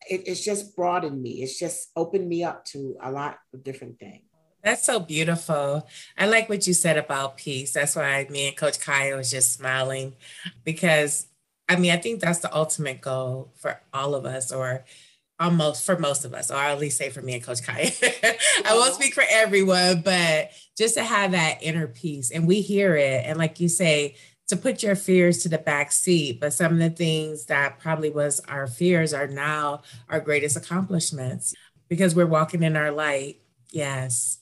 [0.08, 1.42] it, it's just broadened me.
[1.42, 4.29] It's just opened me up to a lot of different things.
[4.62, 5.86] That's so beautiful.
[6.18, 7.72] I like what you said about peace.
[7.72, 10.14] That's why me and Coach Kaya was just smiling
[10.64, 11.26] because
[11.68, 14.84] I mean, I think that's the ultimate goal for all of us, or
[15.38, 17.88] almost for most of us, or I'll at least say for me and Coach Kaya.
[18.02, 22.32] I won't speak for everyone, but just to have that inner peace.
[22.32, 23.24] And we hear it.
[23.24, 24.16] And like you say,
[24.48, 26.40] to put your fears to the back seat.
[26.40, 31.54] But some of the things that probably was our fears are now our greatest accomplishments
[31.88, 33.40] because we're walking in our light.
[33.70, 34.40] Yes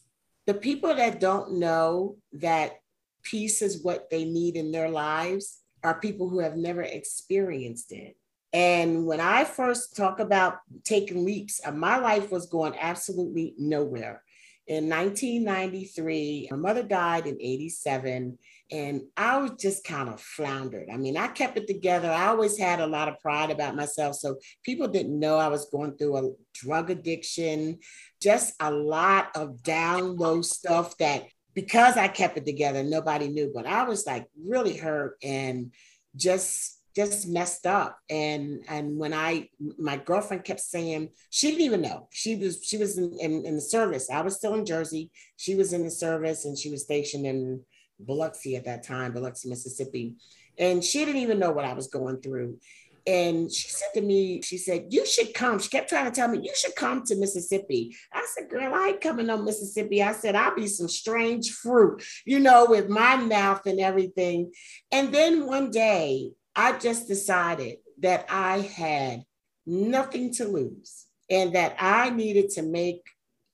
[0.48, 2.80] the people that don't know that
[3.22, 8.16] peace is what they need in their lives are people who have never experienced it.
[8.54, 14.22] And when I first talk about taking leaps, uh, my life was going absolutely nowhere.
[14.66, 18.38] In 1993, my mother died in 87,
[18.70, 20.88] and I was just kind of floundered.
[20.90, 22.11] I mean, I kept it together.
[22.11, 24.14] I always had a lot of pride about myself.
[24.16, 27.78] So people didn't know I was going through a drug addiction
[28.20, 33.50] just a lot of down low stuff that because I kept it together, nobody knew.
[33.54, 35.72] But I was like really hurt and
[36.14, 37.98] just just messed up.
[38.11, 42.76] And and when I my girlfriend kept saying she didn't even know she was she
[42.76, 44.11] was in, in, in the service.
[44.11, 45.11] I was still in Jersey.
[45.37, 47.62] She was in the service and she was stationed in
[48.00, 50.16] Biloxi at that time, Biloxi, Mississippi.
[50.59, 52.59] And she didn't even know what I was going through.
[53.06, 55.58] And she said to me, she said, You should come.
[55.58, 57.96] She kept trying to tell me, You should come to Mississippi.
[58.12, 60.02] I said, Girl, I ain't coming to Mississippi.
[60.02, 64.52] I said, I'll be some strange fruit, you know, with my mouth and everything.
[64.92, 69.24] And then one day, I just decided that I had
[69.66, 73.02] nothing to lose and that I needed to make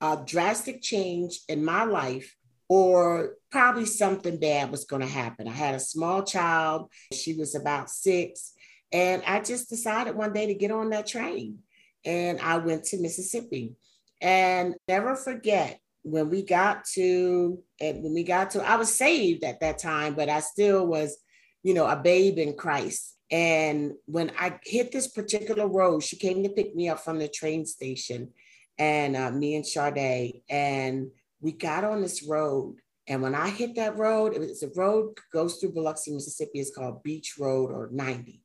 [0.01, 2.35] a drastic change in my life
[2.69, 5.47] or probably something bad was going to happen.
[5.47, 6.91] I had a small child.
[7.13, 8.54] She was about six
[8.95, 11.59] and I just decided one day to get on that train.
[12.05, 13.75] And I went to Mississippi.
[14.21, 19.43] And never forget when we got to, and when we got to, I was saved
[19.43, 21.19] at that time, but I still was,
[21.65, 23.17] you know, a babe in Christ.
[23.33, 27.27] And when I hit this particular road, she came to pick me up from the
[27.27, 28.31] train station,
[28.79, 32.77] and uh, me and Sade, and we got on this road.
[33.09, 36.61] And when I hit that road, it was a road goes through Biloxi, Mississippi.
[36.61, 38.44] It's called Beach Road or 90.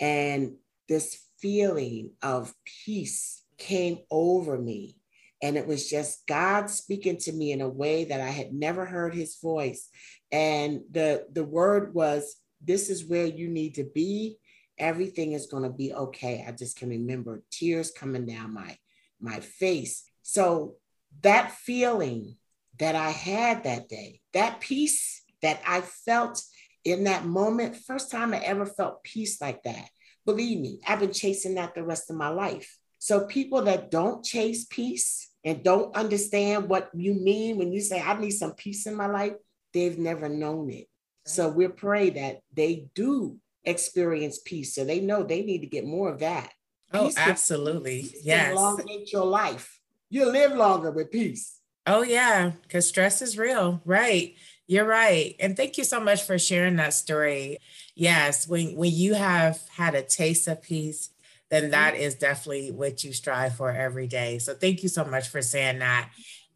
[0.00, 0.54] And
[0.88, 4.96] this feeling of peace came over me.
[5.42, 8.86] And it was just God speaking to me in a way that I had never
[8.86, 9.88] heard his voice.
[10.32, 14.38] And the, the word was, This is where you need to be.
[14.78, 16.44] Everything is going to be okay.
[16.46, 18.76] I just can remember tears coming down my,
[19.20, 20.04] my face.
[20.22, 20.76] So
[21.22, 22.36] that feeling
[22.78, 26.42] that I had that day, that peace that I felt
[26.86, 29.88] in that moment, first time I ever felt peace like that.
[30.24, 32.78] Believe me, I've been chasing that the rest of my life.
[32.98, 38.00] So people that don't chase peace and don't understand what you mean when you say,
[38.00, 39.34] I need some peace in my life,
[39.74, 40.86] they've never known it.
[41.26, 44.72] So we pray that they do experience peace.
[44.74, 46.52] So they know they need to get more of that.
[46.92, 48.14] Oh, peace absolutely.
[48.22, 48.52] Yes.
[48.52, 49.80] Elongate your life.
[50.08, 51.58] You live longer with peace.
[51.84, 53.80] Oh, yeah, because stress is real.
[53.84, 54.34] Right.
[54.66, 55.36] You're right.
[55.38, 57.58] And thank you so much for sharing that story.
[57.94, 61.10] Yes, when when you have had a taste of peace,
[61.50, 61.72] then mm-hmm.
[61.72, 64.38] that is definitely what you strive for every day.
[64.38, 66.10] So thank you so much for saying that.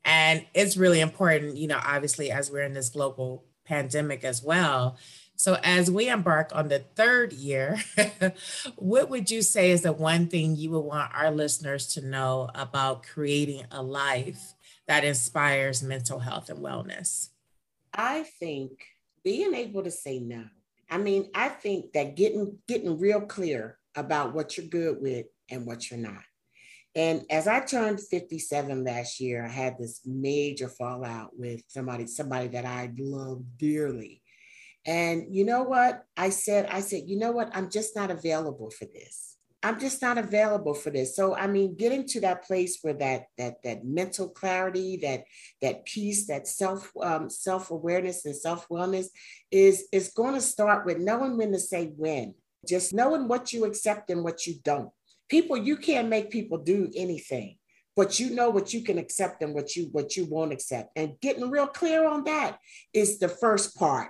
[0.04, 4.96] And it's really important, you know, obviously as we're in this global pandemic as well.
[5.36, 7.78] So as we embark on the third year,
[8.76, 12.50] what would you say is the one thing you would want our listeners to know
[12.54, 14.54] about creating a life
[14.86, 17.28] that inspires mental health and wellness?
[17.92, 18.72] I think
[19.24, 20.44] being able to say no.
[20.90, 25.66] I mean, I think that getting getting real clear about what you're good with and
[25.66, 26.22] what you're not.
[26.96, 32.48] And as I turned 57 last year, I had this major fallout with somebody, somebody
[32.48, 34.22] that I love dearly.
[34.84, 36.04] And you know what?
[36.16, 37.50] I said, I said, you know what?
[37.54, 39.29] I'm just not available for this.
[39.62, 41.14] I'm just not available for this.
[41.14, 45.24] So I mean, getting to that place where that that that mental clarity, that
[45.60, 49.06] that peace, that self um, self awareness and self wellness
[49.50, 52.34] is is going to start with knowing when to say when.
[52.66, 54.90] Just knowing what you accept and what you don't.
[55.28, 57.56] People, you can't make people do anything,
[57.96, 60.90] but you know what you can accept and what you what you won't accept.
[60.96, 62.58] And getting real clear on that
[62.94, 64.08] is the first part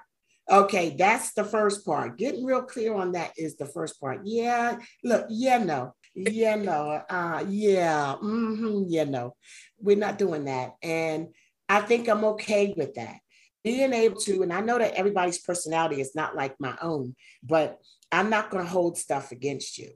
[0.51, 2.19] Okay, that's the first part.
[2.19, 4.23] Getting real clear on that is the first part.
[4.25, 9.37] Yeah, look, yeah, no, yeah, no, uh, yeah, mm-hmm, yeah, no,
[9.79, 10.75] we're not doing that.
[10.83, 11.29] And
[11.69, 13.19] I think I'm okay with that.
[13.63, 17.79] Being able to, and I know that everybody's personality is not like my own, but
[18.11, 19.91] I'm not going to hold stuff against you.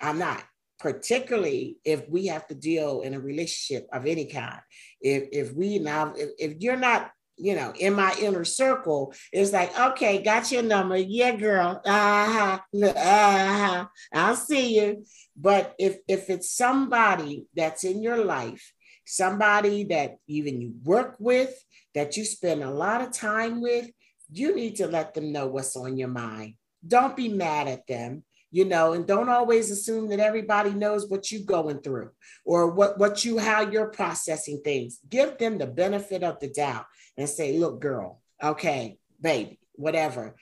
[0.00, 0.42] I'm not,
[0.78, 4.60] particularly if we have to deal in a relationship of any kind.
[5.02, 9.52] If if we now, if, if you're not you know, in my inner circle, it's
[9.52, 10.96] like, okay, got your number.
[10.96, 11.80] Yeah, girl.
[11.84, 12.58] Uh-huh.
[12.74, 13.86] Uh-huh.
[14.12, 15.04] I'll see you.
[15.36, 18.72] But if if it's somebody that's in your life,
[19.06, 21.54] somebody that even you work with,
[21.94, 23.88] that you spend a lot of time with,
[24.30, 26.54] you need to let them know what's on your mind.
[26.86, 31.30] Don't be mad at them you know and don't always assume that everybody knows what
[31.30, 32.10] you're going through
[32.44, 36.86] or what what you how you're processing things give them the benefit of the doubt
[37.18, 40.34] and say look girl okay baby whatever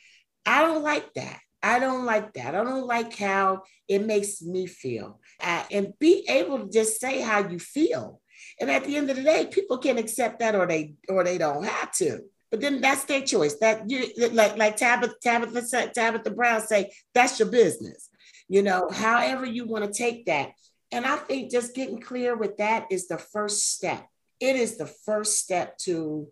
[0.44, 4.66] i don't like that i don't like that i don't like how it makes me
[4.66, 8.20] feel and be able to just say how you feel
[8.60, 11.38] and at the end of the day people can accept that or they or they
[11.38, 12.20] don't have to
[12.50, 13.56] but then that's their choice.
[13.56, 18.08] That you like like Tabitha Tabitha Tabitha Brown say that's your business.
[18.48, 20.52] You know, however you want to take that.
[20.92, 24.06] And I think just getting clear with that is the first step.
[24.38, 26.28] It is the first step to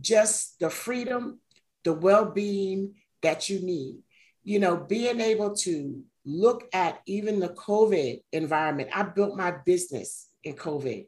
[0.00, 1.40] just the freedom,
[1.84, 3.98] the well-being that you need.
[4.42, 8.90] You know, being able to look at even the COVID environment.
[8.94, 11.06] I built my business in COVID.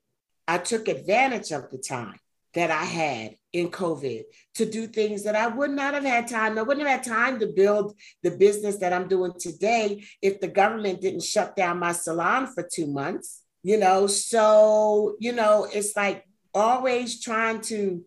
[0.49, 2.19] I took advantage of the time
[2.55, 4.23] that I had in COVID
[4.55, 6.59] to do things that I would not have had time.
[6.59, 10.49] I wouldn't have had time to build the business that I'm doing today if the
[10.49, 13.43] government didn't shut down my salon for two months.
[13.63, 16.25] You know, so, you know, it's like
[16.55, 18.05] always trying to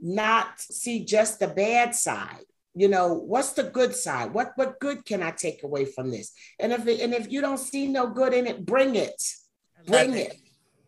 [0.00, 2.44] not see just the bad side
[2.74, 6.32] you know what's the good side what what good can i take away from this
[6.60, 9.22] and if it, and if you don't see no good in it bring it
[9.86, 10.36] bring it,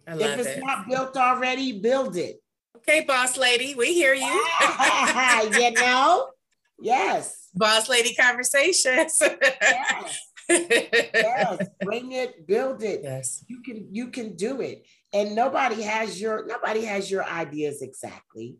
[0.06, 0.20] it.
[0.20, 0.64] if it's it.
[0.64, 2.36] not built already build it
[2.78, 4.22] Okay, boss lady, we hear you.
[5.58, 6.28] you know,
[6.80, 7.48] yes.
[7.54, 9.18] Boss lady conversations.
[9.20, 10.20] yes.
[10.48, 13.00] yes, bring it, build it.
[13.02, 13.88] Yes, you can.
[13.90, 18.56] You can do it, and nobody has your nobody has your ideas exactly.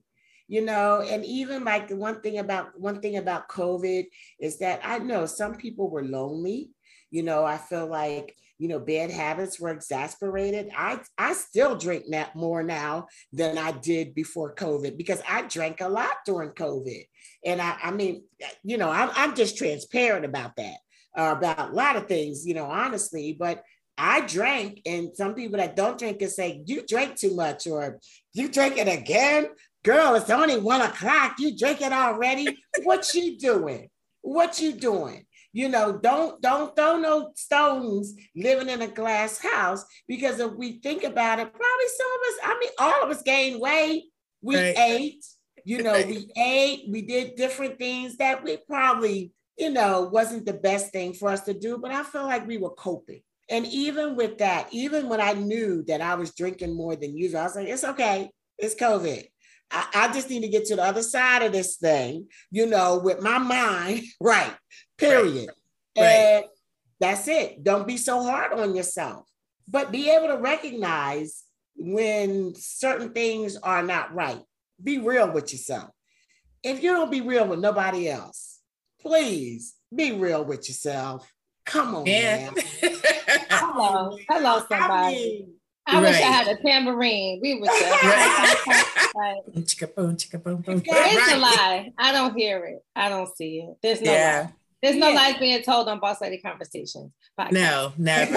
[0.49, 4.07] You know, and even like one thing about one thing about COVID
[4.41, 6.71] is that I know some people were lonely.
[7.11, 10.71] You know, I feel like you know, bad habits were exasperated.
[10.77, 15.81] I, I still drink that more now than I did before COVID because I drank
[15.81, 17.05] a lot during COVID.
[17.45, 18.25] And I, I mean,
[18.65, 20.77] you know, I'm, I'm just transparent about that,
[21.17, 23.63] uh, about a lot of things, you know, honestly, but
[23.97, 27.99] I drank, and some people that don't drink can say, You drank too much, or
[28.33, 29.49] you drink it again.
[29.89, 31.37] Girl, it's only one o'clock.
[31.39, 32.47] You drink it already.
[32.83, 33.89] what you doing?
[34.21, 35.25] What you doing?
[35.55, 40.79] you know don't don't throw no stones living in a glass house because if we
[40.81, 44.05] think about it probably some of us i mean all of us gained weight
[44.43, 44.79] we right.
[44.79, 45.25] ate
[45.65, 50.53] you know we ate we did different things that we probably you know wasn't the
[50.53, 54.17] best thing for us to do but i feel like we were coping and even
[54.17, 57.57] with that even when i knew that i was drinking more than usual i was
[57.57, 59.25] like it's okay it's covid
[59.71, 62.99] I, I just need to get to the other side of this thing, you know,
[62.99, 64.55] with my mind right
[64.97, 65.51] period.
[65.97, 66.05] Right.
[66.05, 66.51] And right.
[67.01, 67.63] that's it.
[67.65, 69.27] Don't be so hard on yourself,
[69.67, 71.45] but be able to recognize
[71.77, 74.43] when certain things are not right.
[74.83, 75.91] Be real with yourself.
[76.63, 78.61] If you don't be real with nobody else,
[79.01, 81.31] please be real with yourself.
[81.65, 82.51] Come on, yeah.
[82.51, 82.55] man.
[83.51, 84.79] Hello, hello, somebody.
[84.87, 85.55] I, mean,
[85.87, 87.41] I wish I had a tambourine.
[87.43, 87.69] We would
[89.61, 90.83] chicka boom, chicka boom, boom.
[90.85, 91.93] It's a lie.
[91.99, 92.85] I don't hear it.
[92.95, 93.77] I don't see it.
[93.83, 94.41] There's no yeah.
[94.47, 94.55] lie.
[94.83, 95.15] There's no yeah.
[95.15, 97.13] lies being told on Boss Lady Conversations.
[97.39, 97.53] Podcast.
[97.53, 98.33] No, never.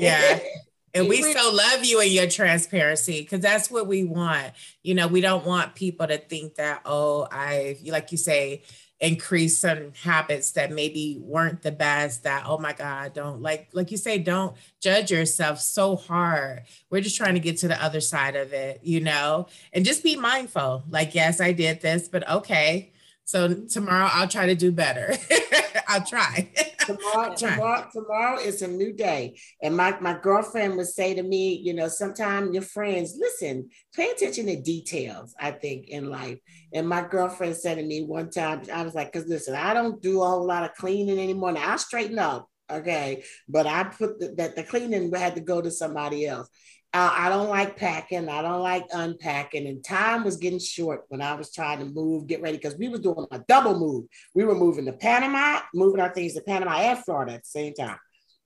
[0.00, 0.40] yeah.
[0.96, 4.52] And we so love you and your transparency because that's what we want.
[4.84, 8.62] You know, we don't want people to think that, oh, I, like you say,
[9.00, 13.90] increase some habits that maybe weren't the best that oh my god don't like like
[13.90, 16.62] you say don't judge yourself so hard.
[16.90, 19.48] We're just trying to get to the other side of it you know?
[19.72, 20.84] And just be mindful.
[20.88, 22.92] Like yes i did this but okay
[23.24, 25.14] so tomorrow I'll try to do better.
[25.88, 26.50] I'll try.
[26.80, 29.38] tomorrow, tomorrow, tomorrow is a new day.
[29.62, 34.10] And my, my girlfriend would say to me, you know, sometimes your friends, listen, pay
[34.10, 36.38] attention to details, I think, in life.
[36.72, 40.02] And my girlfriend said to me one time, I was like, because listen, I don't
[40.02, 41.52] do a whole lot of cleaning anymore.
[41.52, 42.48] Now I straighten up.
[42.70, 43.24] Okay.
[43.48, 46.48] But I put the, that the cleaning had to go to somebody else.
[46.94, 48.28] Uh, I don't like packing.
[48.28, 49.66] I don't like unpacking.
[49.66, 52.86] And time was getting short when I was trying to move, get ready, because we
[52.86, 54.04] was doing a double move.
[54.32, 57.74] We were moving to Panama, moving our things to Panama and Florida at the same
[57.74, 57.98] time.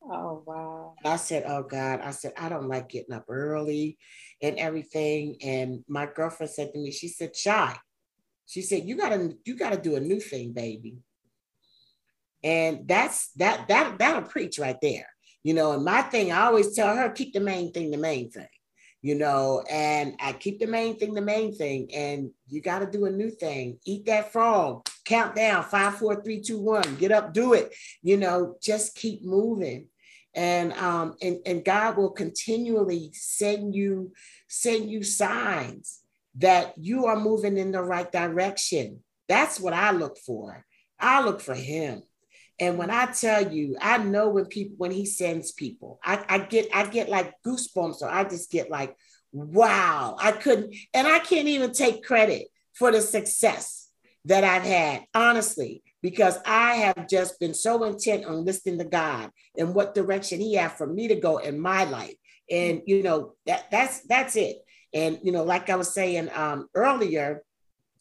[0.02, 0.94] Oh wow.
[1.04, 3.98] I said, Oh God, I said, I don't like getting up early
[4.40, 5.36] and everything.
[5.42, 7.76] And my girlfriend said to me, she said, Shy,
[8.46, 10.96] she said, You gotta, you gotta do a new thing, baby.
[12.42, 15.08] And that's that that that'll preach right there.
[15.44, 18.30] You know, and my thing, I always tell her, keep the main thing the main
[18.30, 18.48] thing,
[19.02, 21.88] you know, and I keep the main thing the main thing.
[21.94, 23.78] And you got to do a new thing.
[23.84, 27.72] Eat that frog, count down five, four, three, two, one, get up, do it.
[28.02, 29.86] You know, just keep moving.
[30.34, 34.12] And um, and, and God will continually send you,
[34.48, 36.00] send you signs
[36.36, 39.02] that you are moving in the right direction.
[39.28, 40.64] That's what I look for.
[41.00, 42.02] I look for him.
[42.60, 46.38] And when I tell you, I know when people when he sends people, I, I
[46.38, 48.96] get I get like goosebumps, or I just get like,
[49.32, 53.90] wow, I couldn't, and I can't even take credit for the success
[54.24, 59.30] that I've had, honestly, because I have just been so intent on listening to God
[59.56, 62.14] and what direction He had for me to go in my life.
[62.50, 64.56] And you know, that that's that's it.
[64.92, 67.42] And you know, like I was saying um, earlier,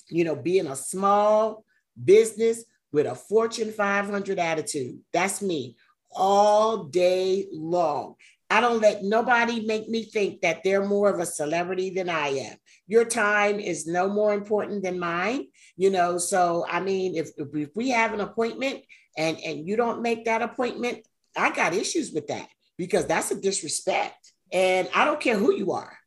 [0.09, 1.63] you know, being a small
[2.03, 4.99] business with a Fortune 500 attitude.
[5.13, 5.75] That's me
[6.11, 8.15] all day long.
[8.49, 12.29] I don't let nobody make me think that they're more of a celebrity than I
[12.29, 12.55] am.
[12.87, 16.17] Your time is no more important than mine, you know.
[16.17, 18.83] So, I mean, if, if we have an appointment
[19.17, 23.39] and, and you don't make that appointment, I got issues with that because that's a
[23.39, 24.31] disrespect.
[24.53, 25.97] And I don't care who you are,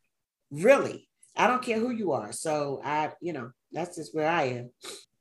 [0.49, 1.07] really.
[1.37, 2.31] I don't care who you are.
[2.31, 4.71] So, I, you know, that's just where I am.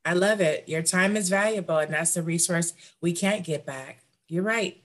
[0.05, 0.68] I love it.
[0.68, 4.03] Your time is valuable, and that's a resource we can't get back.
[4.28, 4.82] You're right.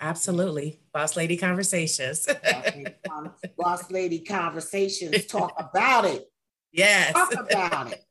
[0.00, 0.80] Absolutely.
[0.92, 2.26] Boss Lady Conversations.
[3.56, 5.26] Boss Lady Conversations.
[5.26, 6.30] Talk about it.
[6.72, 7.12] Yes.
[7.12, 8.04] Talk about it.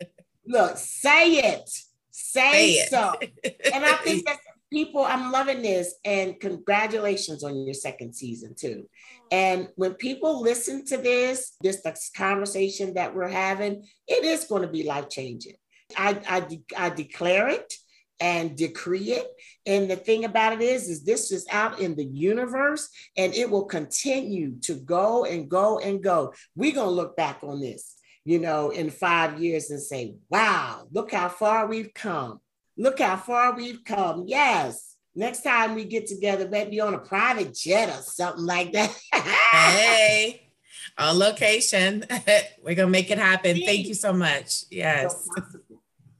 [0.48, 1.70] Look, say it.
[2.12, 3.16] Say, say so.
[3.22, 3.62] It.
[3.74, 4.38] and I think that
[4.72, 5.96] people, I'm loving this.
[6.04, 8.90] And congratulations on your second season, too.
[9.32, 11.82] And when people listen to this, this
[12.16, 15.56] conversation that we're having, it is going to be life changing.
[15.98, 17.74] I, I, de- I declare it
[18.20, 19.28] and decree it.
[19.66, 23.50] And the thing about it is, is this is out in the universe and it
[23.50, 26.34] will continue to go and go and go.
[26.56, 30.88] We're going to look back on this, you know, in five years and say, wow,
[30.92, 32.40] look how far we've come.
[32.78, 34.26] Look how far we've come.
[34.28, 34.96] Yes.
[35.18, 38.94] Next time we get together, maybe on a private jet or something like that.
[39.14, 40.42] hey
[40.98, 42.06] on location.
[42.64, 43.58] We're gonna make it happen.
[43.66, 44.66] Thank you so much.
[44.70, 45.28] Yes.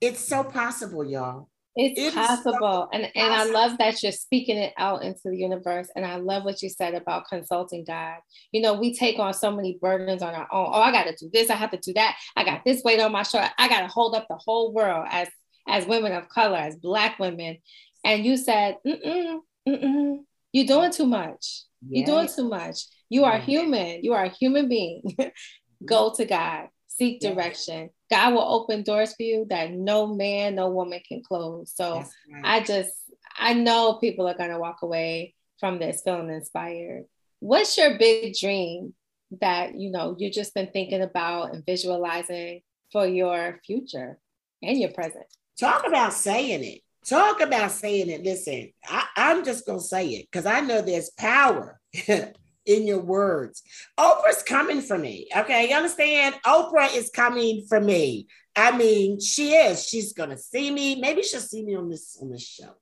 [0.06, 1.50] It's so possible, y'all.
[1.76, 2.58] It's it possible.
[2.60, 5.90] So and and I love that you're speaking it out into the universe.
[5.96, 8.18] And I love what you said about consulting God.
[8.52, 10.70] You know, we take on so many burdens on our own.
[10.72, 12.16] Oh, I gotta do this, I have to do that.
[12.36, 13.50] I got this weight on my shoulder.
[13.58, 15.28] I gotta hold up the whole world as
[15.68, 17.58] as women of color, as black women.
[18.06, 20.18] And you said, mm-mm, mm-mm,
[20.54, 21.64] you're doing too much.
[21.88, 22.86] You're doing too much.
[23.10, 24.04] You are human.
[24.04, 25.04] You are a human being.
[25.86, 27.90] Go to God seek direction.
[28.10, 31.72] God will open doors for you that no man, no woman can close.
[31.76, 32.42] So right.
[32.44, 32.92] I just,
[33.38, 37.06] I know people are going to walk away from this feeling inspired.
[37.40, 38.94] What's your big dream
[39.42, 44.18] that, you know, you've just been thinking about and visualizing for your future
[44.62, 45.26] and your present?
[45.60, 46.82] Talk about saying it.
[47.06, 48.24] Talk about saying it.
[48.24, 51.80] Listen, I, I'm just going to say it because I know there's power
[52.66, 53.64] in your words.
[53.98, 55.28] Oprah's coming for me.
[55.36, 56.36] Okay, you understand?
[56.46, 58.28] Oprah is coming for me.
[58.56, 59.88] I mean, she is.
[59.88, 60.96] She's gonna see me.
[60.96, 62.76] Maybe she'll see me on this on this show.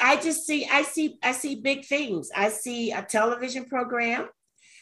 [0.00, 2.30] I just see, I see, I see big things.
[2.34, 4.28] I see a television program.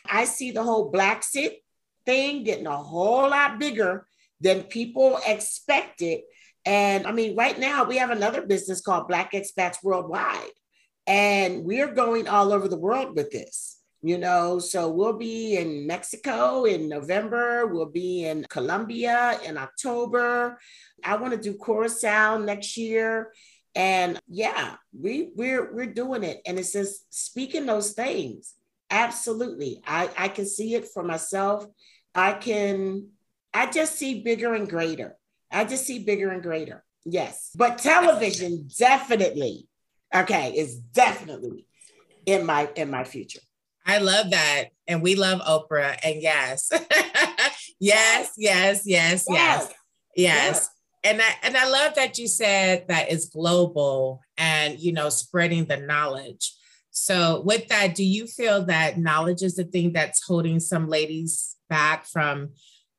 [0.07, 1.57] I see the whole Blaxit
[2.05, 4.07] thing getting a whole lot bigger
[4.41, 6.21] than people expected.
[6.65, 10.53] And I mean, right now we have another business called Black Expats Worldwide,
[11.07, 14.59] and we're going all over the world with this you know?
[14.59, 17.67] So we'll be in mexico in november.
[17.67, 20.59] We'll be in colombia in october.
[21.05, 23.33] I want to do curacao next year.
[23.75, 26.41] And yeah we we're we're doing it.
[26.47, 28.55] And it's just speaking those things.
[28.91, 29.83] Absolutely.
[29.87, 31.67] I i can see it for myself.
[32.15, 33.09] I can
[33.53, 35.17] i just see bigger and greater.
[35.51, 36.85] I just see bigger and greater.
[37.05, 37.51] Yes.
[37.57, 39.67] But television definitely.
[40.15, 41.67] okay is definitely
[42.27, 43.41] in my in my future
[43.89, 44.67] I love that.
[44.87, 45.99] And we love Oprah.
[46.05, 46.71] And yes,
[47.81, 49.73] yes, yes, yes, yes,
[50.15, 50.69] yes.
[51.05, 55.65] And I and I love that you said that it's global and you know spreading
[55.65, 56.53] the knowledge
[56.91, 61.57] So, with that, do you feel that knowledge is the thing that's holding some ladies
[61.71, 62.51] back from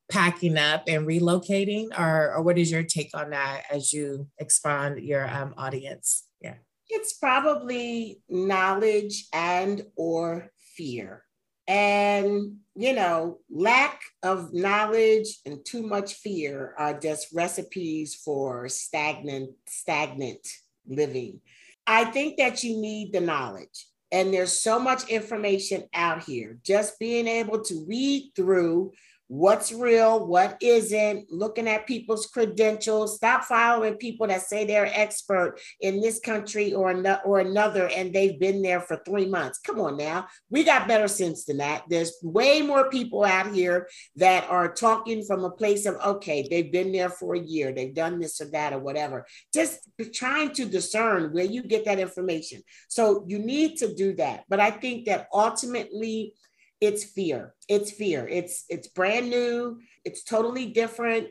[0.10, 5.00] packing up and relocating, or, or what is your take on that as you expand
[5.00, 6.26] your um, audience?
[6.42, 6.56] Yeah,
[6.88, 10.50] it's probably knowledge and or
[10.80, 11.24] fear
[11.68, 19.52] and you know lack of knowledge and too much fear are just recipes for stagnant
[19.68, 20.48] stagnant
[20.88, 21.42] living.
[21.86, 26.58] I think that you need the knowledge and there's so much information out here.
[26.64, 28.94] Just being able to read through
[29.30, 33.16] what's real, what isn't, looking at people's credentials.
[33.16, 38.12] Stop following people that say they're expert in this country or, no, or another and
[38.12, 39.60] they've been there for three months.
[39.60, 40.28] Come on now.
[40.50, 41.84] We got better sense than that.
[41.88, 46.72] There's way more people out here that are talking from a place of, okay, they've
[46.72, 49.28] been there for a year, they've done this or that or whatever.
[49.54, 52.64] Just trying to discern where you get that information.
[52.88, 54.46] So you need to do that.
[54.50, 56.34] But I think that ultimately,
[56.82, 57.54] it's fear.
[57.68, 58.28] It's fear.
[58.28, 59.80] It's it's brand new.
[60.06, 61.28] It's totally different.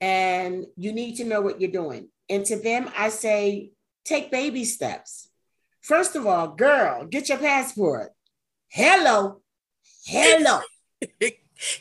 [0.00, 2.08] And you need to know what you're doing.
[2.28, 3.70] And to them i say
[4.04, 5.28] take baby steps.
[5.80, 8.12] First of all girl get your passport.
[8.68, 9.40] Hello.
[10.06, 10.60] Hello.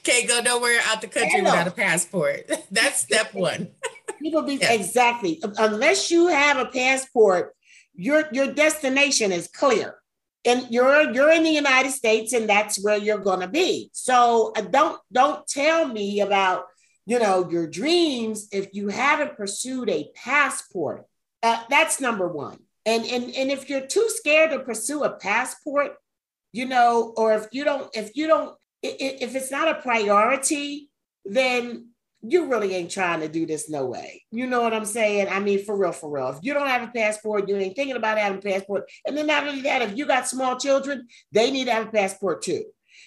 [0.03, 1.51] Can't go nowhere out the country hello.
[1.51, 2.51] without a passport.
[2.71, 3.69] That's step one.
[4.21, 4.73] People be yeah.
[4.73, 5.41] exactly.
[5.57, 7.55] Unless you have a passport
[7.99, 9.98] your your destination is clear
[10.45, 13.89] and you're you're in the United States and that's where you're going to be.
[13.93, 16.65] So uh, don't don't tell me about
[17.05, 21.05] you know your dreams if you haven't pursued a passport.
[21.43, 22.59] Uh, that's number one.
[22.85, 25.95] And and and if you're too scared to pursue a passport,
[26.51, 30.89] you know, or if you don't if you don't if it's not a priority,
[31.25, 31.88] then
[32.21, 34.23] you really ain't trying to do this no way.
[34.31, 35.29] You know what I'm saying?
[35.29, 36.29] I mean, for real, for real.
[36.29, 38.89] If you don't have a passport, you ain't thinking about having a passport.
[39.05, 41.91] And then not only that, if you got small children, they need to have a
[41.91, 42.65] passport too.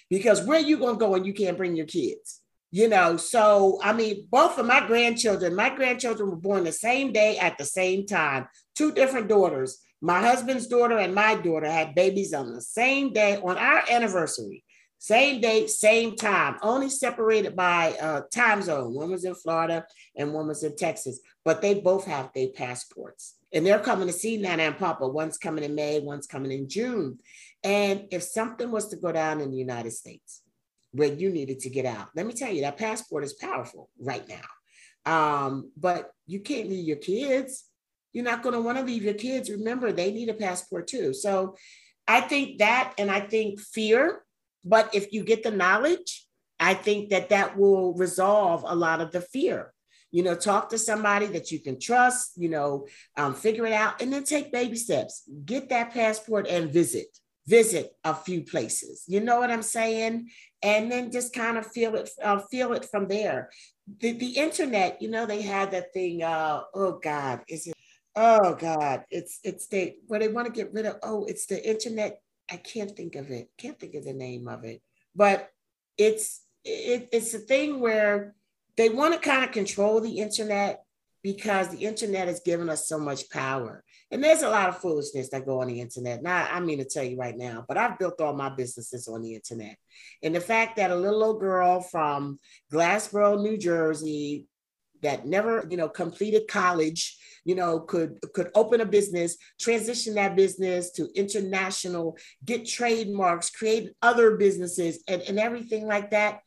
[0.09, 2.41] Because where you gonna go when you can't bring your kids?
[2.71, 7.11] You know, so I mean, both of my grandchildren, my grandchildren were born the same
[7.11, 9.79] day at the same time, two different daughters.
[10.01, 14.63] My husband's daughter and my daughter had babies on the same day on our anniversary.
[15.03, 18.93] Same date, same time, only separated by uh, time zone.
[18.93, 19.85] One was in Florida
[20.15, 23.35] and one was in Texas, but they both have their passports.
[23.51, 25.05] And they're coming to see Nana and Papa.
[25.05, 27.19] One's coming in May, one's coming in June.
[27.65, 30.41] And if something was to go down in the United States
[30.93, 34.25] where you needed to get out, let me tell you, that passport is powerful right
[34.29, 34.45] now.
[35.45, 37.65] Um, but you can't leave your kids.
[38.13, 39.49] You're not going to want to leave your kids.
[39.49, 41.13] Remember, they need a passport too.
[41.13, 41.57] So
[42.07, 44.21] I think that, and I think fear
[44.63, 46.25] but if you get the knowledge,
[46.59, 49.73] I think that that will resolve a lot of the fear.
[50.11, 52.87] You know, talk to somebody that you can trust, you know,
[53.17, 55.23] um, figure it out, and then take baby steps.
[55.43, 57.07] Get that passport and visit,
[57.47, 59.03] visit a few places.
[59.07, 60.29] You know what I'm saying?
[60.61, 63.49] And then just kind of feel it, uh, feel it from there.
[63.99, 66.23] The, the internet, you know, they had that thing.
[66.23, 67.73] Uh, oh God, is it?
[68.15, 70.97] Oh God, it's it's the where they want to get rid of.
[71.01, 72.21] Oh, it's the internet
[72.53, 73.49] I can't think of it.
[73.57, 74.81] Can't think of the name of it.
[75.15, 75.49] But
[75.97, 78.35] it's it, it's a thing where
[78.77, 80.83] they want to kind of control the internet
[81.23, 83.83] because the internet has given us so much power.
[84.11, 86.21] And there's a lot of foolishness that go on the internet.
[86.21, 89.21] Now, I mean to tell you right now, but I've built all my businesses on
[89.21, 89.77] the internet.
[90.21, 92.39] And the fact that a little old girl from
[92.71, 94.47] Glassboro, New Jersey,
[95.03, 100.35] that never, you know, completed college, you know, could could open a business, transition that
[100.35, 106.39] business to international, get trademarks, create other businesses and, and everything like that.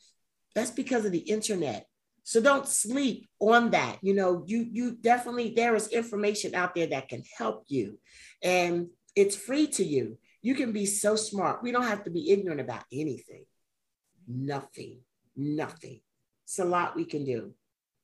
[0.54, 1.86] That's because of the internet.
[2.24, 3.98] So don't sleep on that.
[4.02, 7.98] You know, you you definitely there is information out there that can help you.
[8.42, 10.18] And it's free to you.
[10.42, 11.62] You can be so smart.
[11.62, 13.44] We don't have to be ignorant about anything.
[14.26, 15.00] Nothing.
[15.36, 16.00] Nothing.
[16.44, 17.52] It's a lot we can do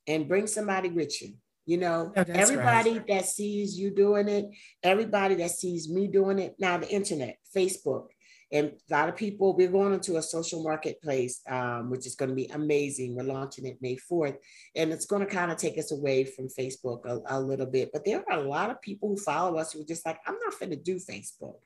[0.06, 1.34] and bring somebody with you.
[1.64, 3.06] You know, everybody right.
[3.06, 4.46] that sees you doing it,
[4.82, 8.06] everybody that sees me doing it, now the internet, Facebook,
[8.52, 12.28] and a lot of people, we're going into a social marketplace, um, which is going
[12.28, 13.16] to be amazing.
[13.16, 14.36] We're launching it May 4th,
[14.76, 17.90] and it's going to kind of take us away from Facebook a, a, little bit.
[17.92, 20.36] But there are a lot of people who follow us who are just like, I'm
[20.44, 21.56] not going to do Facebook.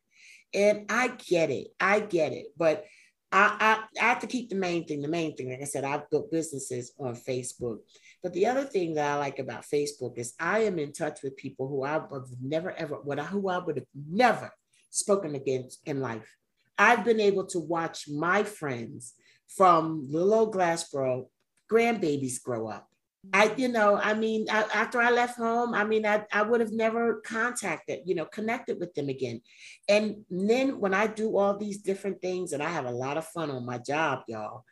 [0.55, 1.69] And I get it.
[1.81, 2.47] I get it.
[2.57, 2.85] But
[3.33, 3.57] I,
[3.99, 5.03] I, I have to keep the main thing.
[5.03, 7.79] The main thing, like I said, I've built businesses on Facebook.
[8.23, 11.37] But the other thing that I like about Facebook is I am in touch with
[11.37, 12.11] people who I have
[12.41, 14.51] never ever, who I would have never
[14.91, 16.37] spoken against in life.
[16.79, 19.15] I've been able to watch my friends
[19.49, 21.27] from little old Glassboro
[21.71, 22.89] grandbabies grow up.
[23.33, 26.61] I, you know, I mean, I, after I left home, I mean, I, I would
[26.61, 29.41] have never contacted, you know, connected with them again.
[29.89, 33.27] And then when I do all these different things, and I have a lot of
[33.27, 34.65] fun on my job, y'all,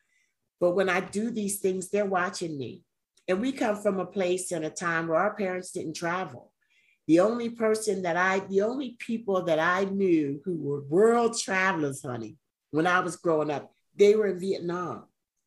[0.61, 2.83] but when I do these things, they're watching me.
[3.29, 6.53] And we come from a place and a time where our parents didn't travel.
[7.07, 12.03] The only person that I, the only people that I knew who were world travelers,
[12.03, 12.37] honey,
[12.71, 15.05] when I was growing up, they were in Vietnam.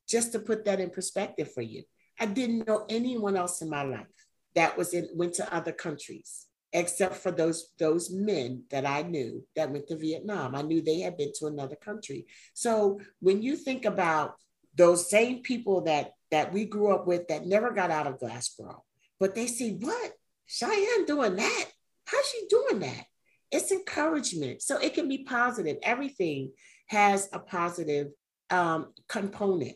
[0.07, 1.83] Just to put that in perspective for you.
[2.19, 4.07] I didn't know anyone else in my life
[4.55, 9.43] that was in went to other countries except for those those men that I knew
[9.55, 10.55] that went to Vietnam.
[10.55, 12.27] I knew they had been to another country.
[12.53, 14.35] So when you think about
[14.75, 18.81] those same people that that we grew up with that never got out of Glassboro,
[19.19, 20.11] but they see what
[20.45, 21.65] Cheyenne doing that.
[22.05, 23.05] How's she doing that?
[23.51, 24.61] It's encouragement.
[24.61, 25.77] So it can be positive.
[25.83, 26.51] Everything
[26.87, 28.07] has a positive
[28.49, 29.75] um, component.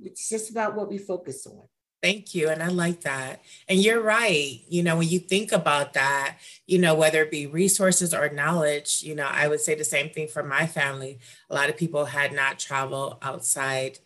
[0.00, 1.62] It's just about what we focus on.
[2.02, 2.48] Thank you.
[2.48, 3.42] And I like that.
[3.68, 4.60] And you're right.
[4.68, 9.02] You know, when you think about that, you know, whether it be resources or knowledge,
[9.04, 11.20] you know, I would say the same thing for my family.
[11.48, 14.00] A lot of people had not traveled outside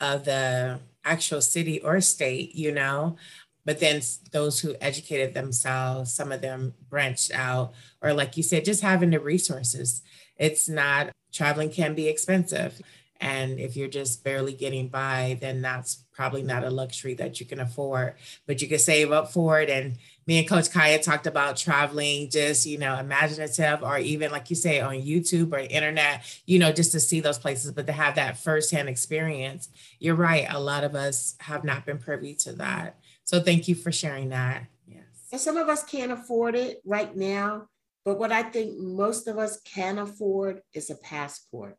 [0.00, 3.16] of the actual city or state, you know,
[3.64, 4.00] but then
[4.32, 9.10] those who educated themselves, some of them branched out, or like you said, just having
[9.10, 10.02] the resources.
[10.36, 12.80] It's not, traveling can be expensive.
[13.20, 17.46] And if you're just barely getting by, then that's probably not a luxury that you
[17.46, 18.14] can afford,
[18.46, 19.68] but you can save up for it.
[19.68, 19.96] And
[20.26, 24.56] me and Coach Kaya talked about traveling, just, you know, imaginative, or even like you
[24.56, 28.14] say on YouTube or internet, you know, just to see those places, but to have
[28.14, 29.68] that firsthand experience.
[30.00, 30.46] You're right.
[30.48, 32.98] A lot of us have not been privy to that.
[33.24, 34.64] So thank you for sharing that.
[34.88, 35.02] Yes.
[35.30, 37.68] And some of us can't afford it right now.
[38.04, 41.76] But what I think most of us can afford is a passport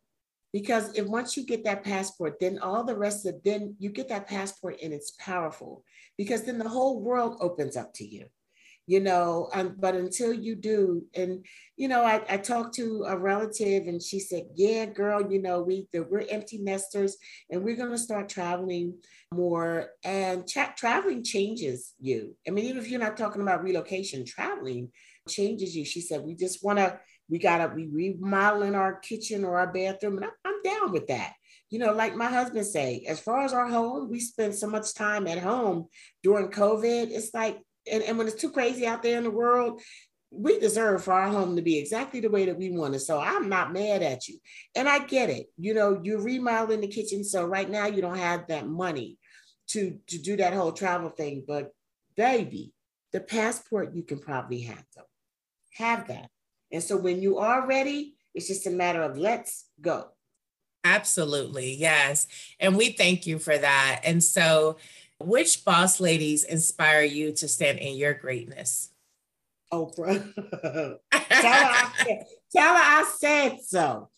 [0.58, 4.10] because if once you get that passport then all the rest of then you get
[4.10, 5.84] that passport and it's powerful.
[6.18, 8.26] Because then the whole world opens up to you
[8.88, 11.46] you know um, but until you do and
[11.76, 15.62] you know I, I talked to a relative and she said yeah girl you know
[15.62, 17.18] we we're empty nesters
[17.52, 18.98] and we're going to start traveling
[19.34, 22.36] more and tra- traveling changes you.
[22.48, 24.90] I mean even if you're not talking about relocation traveling
[25.28, 25.86] changes you.
[25.86, 27.00] She said we just want to
[27.30, 31.34] we gotta be remodeling our kitchen or our bathroom, and I'm, I'm down with that.
[31.70, 34.94] You know, like my husband say, as far as our home, we spend so much
[34.94, 35.88] time at home
[36.24, 37.12] during COVID.
[37.12, 37.60] It's like,
[37.92, 39.82] and, and when it's too crazy out there in the world,
[40.30, 43.00] we deserve for our home to be exactly the way that we want it.
[43.00, 44.38] So I'm not mad at you.
[44.76, 45.48] And I get it.
[45.58, 47.24] You know, you're remodeling the kitchen.
[47.24, 49.18] So right now you don't have that money
[49.70, 51.44] to, to do that whole travel thing.
[51.48, 51.72] But
[52.16, 52.74] baby,
[53.14, 55.04] the passport you can probably have though.
[55.76, 56.30] Have that.
[56.72, 60.08] And so when you are ready, it's just a matter of let's go.
[60.84, 61.74] Absolutely.
[61.74, 62.28] Yes.
[62.60, 64.02] And we thank you for that.
[64.04, 64.78] And so,
[65.20, 68.92] which boss ladies inspire you to stand in your greatness?
[69.74, 70.34] Oprah.
[70.62, 74.10] tell, her I said, tell her I said so.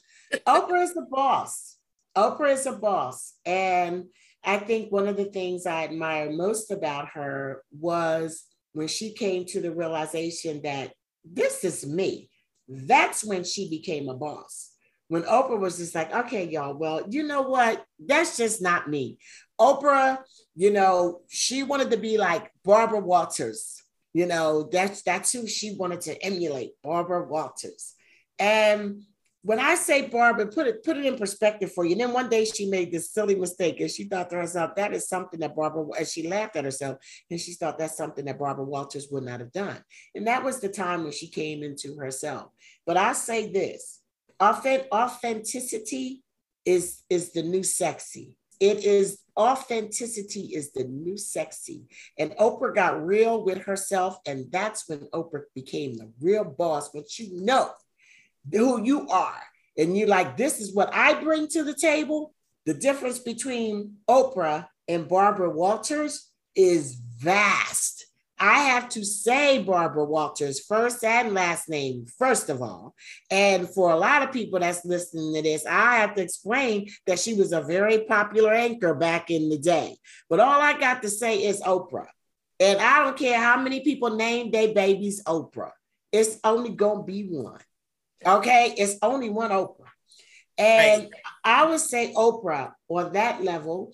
[0.45, 1.77] Oprah is the boss.
[2.15, 3.33] Oprah is a boss.
[3.45, 4.05] And
[4.43, 8.43] I think one of the things I admire most about her was
[8.73, 10.93] when she came to the realization that
[11.23, 12.28] this is me.
[12.69, 14.71] That's when she became a boss.
[15.07, 17.83] When Oprah was just like, okay, y'all, well, you know what?
[17.99, 19.17] That's just not me.
[19.59, 20.19] Oprah,
[20.55, 23.81] you know, she wanted to be like Barbara Walters.
[24.13, 27.95] You know, that's that's who she wanted to emulate, Barbara Walters.
[28.37, 29.03] And
[29.41, 31.93] when I say Barbara, put it put it in perspective for you.
[31.93, 34.93] And then one day she made this silly mistake and she thought to herself, that
[34.93, 36.97] is something that Barbara, and she laughed at herself
[37.31, 39.77] and she thought that's something that Barbara Walters would not have done.
[40.13, 42.51] And that was the time when she came into herself.
[42.85, 44.01] But I say this
[44.41, 46.23] authenticity
[46.65, 48.35] is, is the new sexy.
[48.59, 51.83] It is authenticity is the new sexy.
[52.17, 54.17] And Oprah got real with herself.
[54.27, 57.71] And that's when Oprah became the real boss, But you know
[58.51, 59.41] who you are.
[59.77, 62.33] And you're like, this is what I bring to the table.
[62.65, 68.05] The difference between Oprah and Barbara Walters is vast.
[68.39, 72.95] I have to say Barbara Walters first and last name, first of all.
[73.29, 77.19] And for a lot of people that's listening to this, I have to explain that
[77.19, 79.97] she was a very popular anchor back in the day.
[80.29, 82.07] But all I got to say is Oprah.
[82.61, 85.71] And I don't care how many people name their babies Oprah,
[86.11, 87.59] it's only going to be one.
[88.25, 89.85] Okay, it's only one Oprah.
[90.57, 91.11] And right.
[91.43, 93.93] I would say Oprah on that level.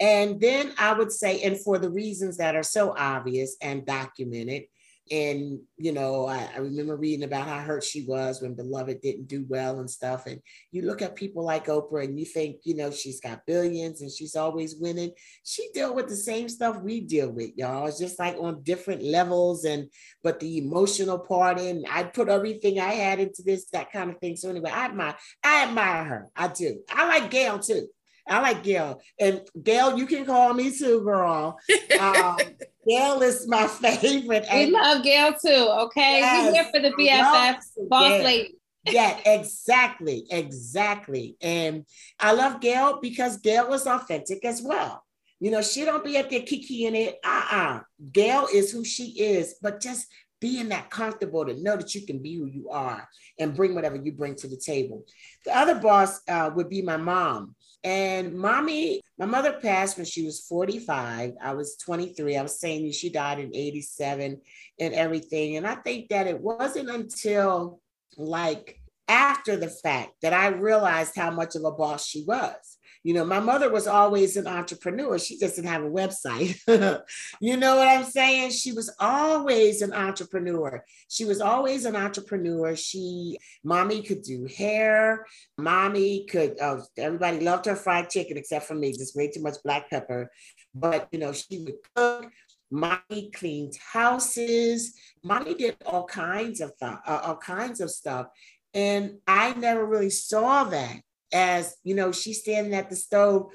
[0.00, 4.64] And then I would say, and for the reasons that are so obvious and documented,
[5.10, 9.28] and you know I, I, remember reading about how hurt she was when beloved didn't
[9.28, 10.26] do well and stuff.
[10.26, 10.40] And
[10.70, 14.10] you look at people like oprah and you think you know she's got billions and
[14.10, 15.12] she's always winning.
[15.42, 17.86] She dealt with the same stuff we deal with y'all.
[17.86, 19.90] It's just like on different levels and
[20.22, 24.18] but the emotional part and i put everything i had into this that kind of
[24.18, 24.36] thing.
[24.36, 26.28] So anyway i admire i admire her.
[26.34, 26.80] I do.
[26.88, 27.88] I like gayle too
[28.28, 29.00] I like Gayle.
[29.18, 31.58] And Gayle, you can call me too, girl.
[31.98, 32.38] Um,
[32.88, 34.46] Gayle is my favorite.
[34.52, 36.18] We love Gayle too, okay?
[36.20, 38.24] Yes, We're here for the BFF boss Gayle.
[38.24, 38.54] lady.
[38.84, 40.26] yeah, exactly.
[40.30, 41.36] Exactly.
[41.40, 41.84] And
[42.18, 45.02] I love Gayle because Gayle is authentic as well.
[45.40, 47.18] You know, she don't be up there kikiing it.
[47.24, 47.80] Uh-uh.
[48.12, 50.06] Gayle is who she is, but just
[50.40, 53.08] being that comfortable to know that you can be who you are
[53.38, 55.04] and bring whatever you bring to the table.
[55.46, 57.54] The other boss uh, would be my mom.
[57.84, 61.34] And mommy, my mother passed when she was 45.
[61.40, 62.36] I was 23.
[62.36, 64.40] I was saying she died in 87
[64.80, 65.56] and everything.
[65.56, 67.80] And I think that it wasn't until
[68.16, 72.73] like after the fact that I realized how much of a boss she was.
[73.04, 75.18] You know, my mother was always an entrepreneur.
[75.18, 76.56] She didn't have a website.
[77.40, 78.52] you know what I'm saying?
[78.52, 80.82] She was always an entrepreneur.
[81.10, 82.74] She was always an entrepreneur.
[82.74, 85.26] She, mommy could do hair.
[85.58, 89.56] Mommy could, oh, everybody loved her fried chicken except for me, just way too much
[89.62, 90.30] black pepper.
[90.74, 92.32] But, you know, she would cook.
[92.70, 94.94] Mommy cleaned houses.
[95.22, 98.26] Mommy did all kinds of th- uh, all kinds of stuff,
[98.72, 101.00] and I never really saw that
[101.34, 103.50] as you know she's standing at the stove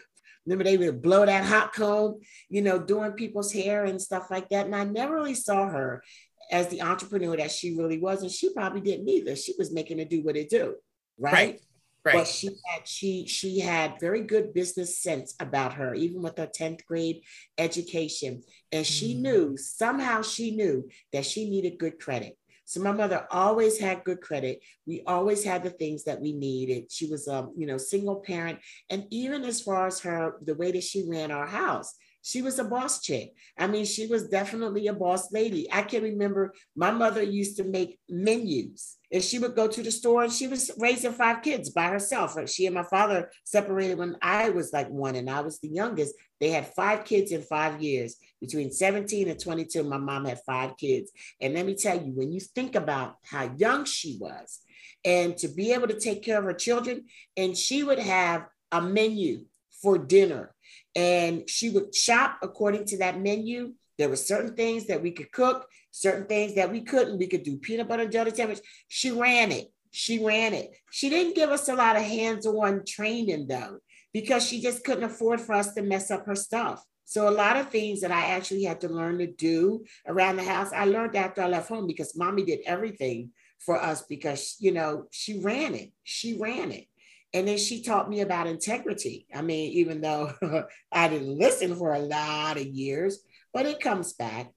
[0.46, 2.20] remember they would blow that hot comb
[2.50, 6.04] you know doing people's hair and stuff like that and i never really saw her
[6.52, 10.00] as the entrepreneur that she really was and she probably didn't either she was making
[10.00, 10.76] it do what it do
[11.18, 11.62] right, right.
[12.06, 12.16] Right.
[12.16, 16.48] But she had she she had very good business sense about her, even with her
[16.48, 17.24] 10th grade
[17.58, 18.42] education.
[18.72, 19.20] And she mm.
[19.20, 22.38] knew, somehow she knew that she needed good credit.
[22.70, 24.62] So my mother always had good credit.
[24.86, 26.92] We always had the things that we needed.
[26.92, 28.60] She was a, you know, single parent.
[28.92, 31.96] And even as far as her, the way that she ran our house,
[32.30, 33.34] she was a boss chick.
[33.58, 35.68] I mean, she was definitely a boss lady.
[35.74, 39.90] I can remember my mother used to make menus and she would go to the
[39.90, 42.38] store and she was raising five kids by herself.
[42.48, 46.14] She and my father separated when I was like one and I was the youngest.
[46.40, 48.18] They had five kids in five years.
[48.40, 51.12] Between 17 and 22, my mom had five kids.
[51.42, 54.60] And let me tell you, when you think about how young she was
[55.04, 57.06] and to be able to take care of her children,
[57.36, 59.46] and she would have a menu
[59.82, 60.54] for dinner
[61.00, 63.74] and she would shop according to that menu.
[63.98, 67.20] There were certain things that we could cook, certain things that we couldn't.
[67.20, 68.60] We could do peanut butter and jelly sandwich.
[68.90, 69.68] She ran it.
[69.92, 70.68] She ran it.
[70.92, 73.80] She didn't give us a lot of hands-on training though,
[74.14, 76.84] because she just couldn't afford for us to mess up her stuff.
[77.06, 80.44] So a lot of things that I actually had to learn to do around the
[80.44, 83.32] house, I learned after I left home because mommy did everything
[83.66, 85.92] for us because, you know, she ran it.
[86.04, 86.86] She ran it.
[87.34, 89.28] And then she taught me about integrity.
[89.34, 90.34] I mean, even though
[90.92, 93.20] I didn't listen for a lot of years,
[93.54, 94.52] but it comes back.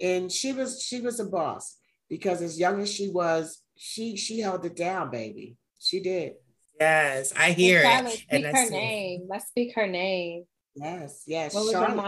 [0.00, 1.76] And she was she was a boss
[2.08, 5.56] because as young as she was, she she held it down, baby.
[5.80, 6.34] She did.
[6.78, 8.10] Yes, I hear it.
[8.10, 9.26] Speak and her name.
[9.28, 10.44] Let's speak her name.
[10.76, 11.54] Yes, yes.
[11.54, 11.96] What Charlotte.
[11.96, 12.04] Was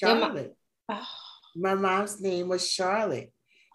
[0.00, 0.30] your mom?
[0.30, 0.56] Charlotte.
[0.90, 1.06] Oh.
[1.56, 3.32] My mom's name was Charlotte.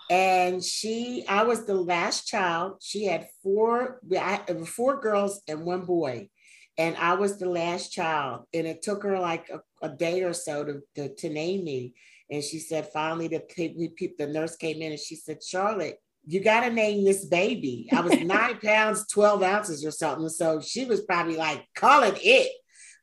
[0.10, 2.78] And she, I was the last child.
[2.82, 6.30] She had four, I, four girls and one boy.
[6.78, 8.46] And I was the last child.
[8.54, 11.94] And it took her like a, a day or so to, to, to, name me.
[12.30, 13.44] And she said, finally, the,
[14.18, 17.90] the nurse came in and she said, Charlotte, you got to name this baby.
[17.92, 20.30] I was nine pounds, 12 ounces or something.
[20.30, 22.52] So she was probably like, call it it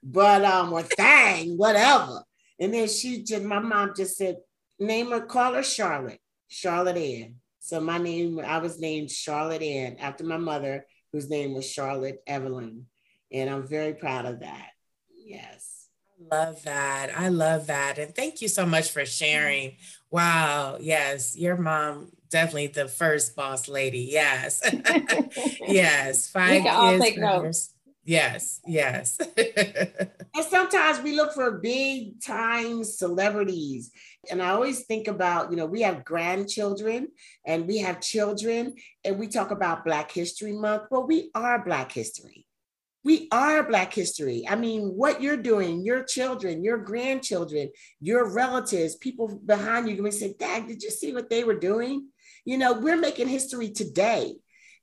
[0.02, 2.22] but um, or thang, whatever.
[2.58, 4.36] And then she just, my mom just said,
[4.78, 6.20] name her, call her Charlotte,
[6.50, 7.36] Charlotte Ann.
[7.60, 12.22] So my name, I was named Charlotte Ann after my mother, whose name was Charlotte
[12.26, 12.86] Evelyn.
[13.32, 14.70] And I'm very proud of that.
[15.16, 15.88] Yes.
[16.30, 17.10] Love that.
[17.16, 17.98] I love that.
[17.98, 19.76] And thank you so much for sharing.
[20.10, 20.76] Wow.
[20.80, 21.36] Yes.
[21.36, 24.08] Your mom definitely the first boss lady.
[24.10, 24.60] Yes.
[25.60, 26.28] yes.
[26.28, 27.72] Five we can all take notes.
[28.04, 29.18] Yes, yes.
[30.40, 33.90] and sometimes we look for big time celebrities.
[34.30, 37.08] And I always think about, you know, we have grandchildren
[37.46, 38.74] and we have children,
[39.04, 40.84] and we talk about Black History Month.
[40.90, 42.46] Well, we are Black history.
[43.04, 44.46] We are Black history.
[44.48, 47.70] I mean, what you're doing, your children, your grandchildren,
[48.00, 52.08] your relatives, people behind you, we say, Dad, did you see what they were doing?
[52.46, 54.36] You know, we're making history today.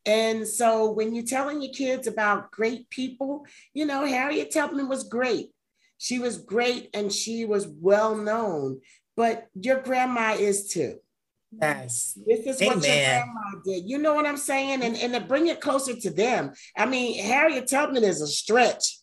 [0.08, 5.04] And so when you're telling your kids about great people, you know, Harriet Tubman was
[5.04, 5.50] great.
[5.98, 8.80] She was great and she was well known,
[9.18, 11.00] but your grandma is too.
[11.62, 12.18] Yes.
[12.26, 13.84] This is what your grandma did.
[13.90, 14.82] You know what I'm saying?
[14.82, 16.54] And, and to bring it closer to them.
[16.78, 19.00] I mean, Harriet Tubman is a stretch.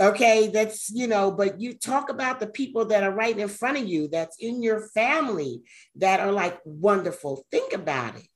[0.00, 3.78] Okay, that's you know, but you talk about the people that are right in front
[3.78, 5.62] of you, that's in your family,
[5.96, 7.44] that are like wonderful.
[7.50, 8.28] Think about it.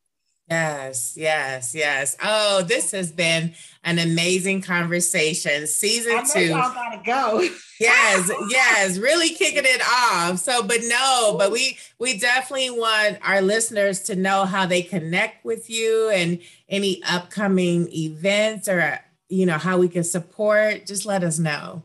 [0.51, 2.17] Yes, yes, yes.
[2.23, 5.63] Oh, this has been an amazing conversation.
[5.63, 6.41] I Season know two.
[6.47, 7.41] y'all gotta go.
[7.83, 13.41] yes yes really kicking it off so but no but we we definitely want our
[13.41, 16.39] listeners to know how they connect with you and
[16.69, 21.83] any upcoming events or you know how we can support just let us know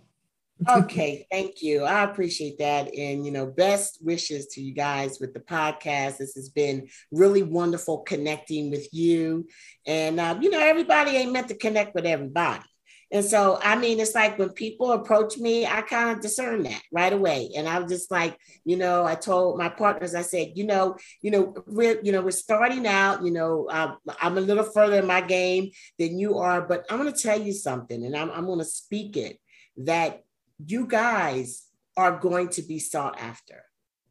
[0.69, 1.83] okay, thank you.
[1.83, 2.93] I appreciate that.
[2.95, 6.17] And, you know, best wishes to you guys with the podcast.
[6.17, 9.47] This has been really wonderful connecting with you.
[9.85, 12.63] And, uh, you know, everybody ain't meant to connect with everybody.
[13.09, 16.81] And so, I mean, it's like when people approach me, I kind of discern that
[16.91, 17.51] right away.
[17.55, 21.31] And I'm just like, you know, I told my partners, I said, you know, you
[21.31, 25.07] know, we're, you know, we're starting out, you know, uh, I'm a little further in
[25.07, 28.45] my game than you are, but I'm going to tell you something and I'm, I'm
[28.45, 29.39] going to speak it
[29.77, 30.23] that
[30.65, 31.63] you guys
[31.95, 33.63] are going to be sought after.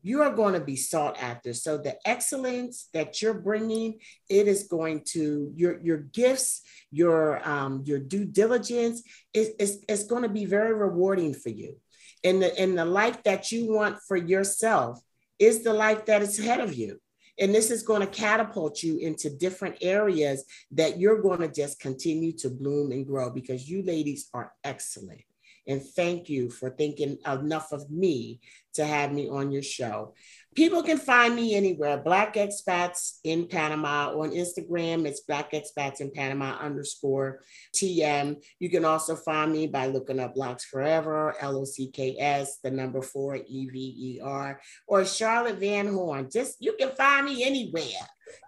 [0.02, 1.52] You are going to be sought after.
[1.52, 7.82] So the excellence that you're bringing, it is going to your your gifts, your um,
[7.84, 9.02] your due diligence
[9.34, 11.76] is, is, is going to be very rewarding for you.
[12.22, 15.00] And the and the life that you want for yourself
[15.38, 17.00] is the life that is ahead of you.
[17.38, 21.80] And this is going to catapult you into different areas that you're going to just
[21.80, 25.25] continue to bloom and grow because you ladies are excellent.
[25.66, 28.40] And thank you for thinking enough of me
[28.74, 30.14] to have me on your show.
[30.56, 34.10] People can find me anywhere, Black Expats in Panama.
[34.18, 37.42] On Instagram, it's Black Expats in Panama underscore
[37.74, 38.42] TM.
[38.58, 42.58] You can also find me by looking up Locks Forever, L O C K S,
[42.64, 46.30] the number four, E V E R, or Charlotte Van Horn.
[46.32, 47.84] Just you can find me anywhere.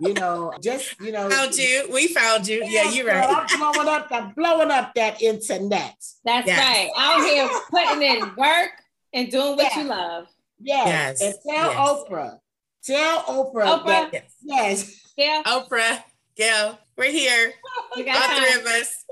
[0.01, 1.29] You know, just you know.
[1.29, 5.21] found you we found you yeah you're right I'm blowing up, I'm blowing up that
[5.23, 5.95] internet.
[6.25, 6.59] That's Yes.
[6.59, 6.91] right.
[6.97, 8.71] Out here putting in work
[9.13, 9.83] and doing what Yeah.
[9.83, 10.27] you love.
[10.61, 11.19] Yes.
[11.21, 11.79] Yes, And tell yes.
[11.79, 12.39] Oprah.
[12.85, 13.81] Tell Oprah.
[13.83, 13.87] Oprah.
[13.87, 14.33] that- yes.
[14.43, 15.05] yes.
[15.17, 16.03] Yeah, oprah
[16.37, 17.53] Gayle, we're here
[17.97, 19.05] you all got three of us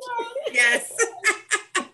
[0.52, 0.94] yes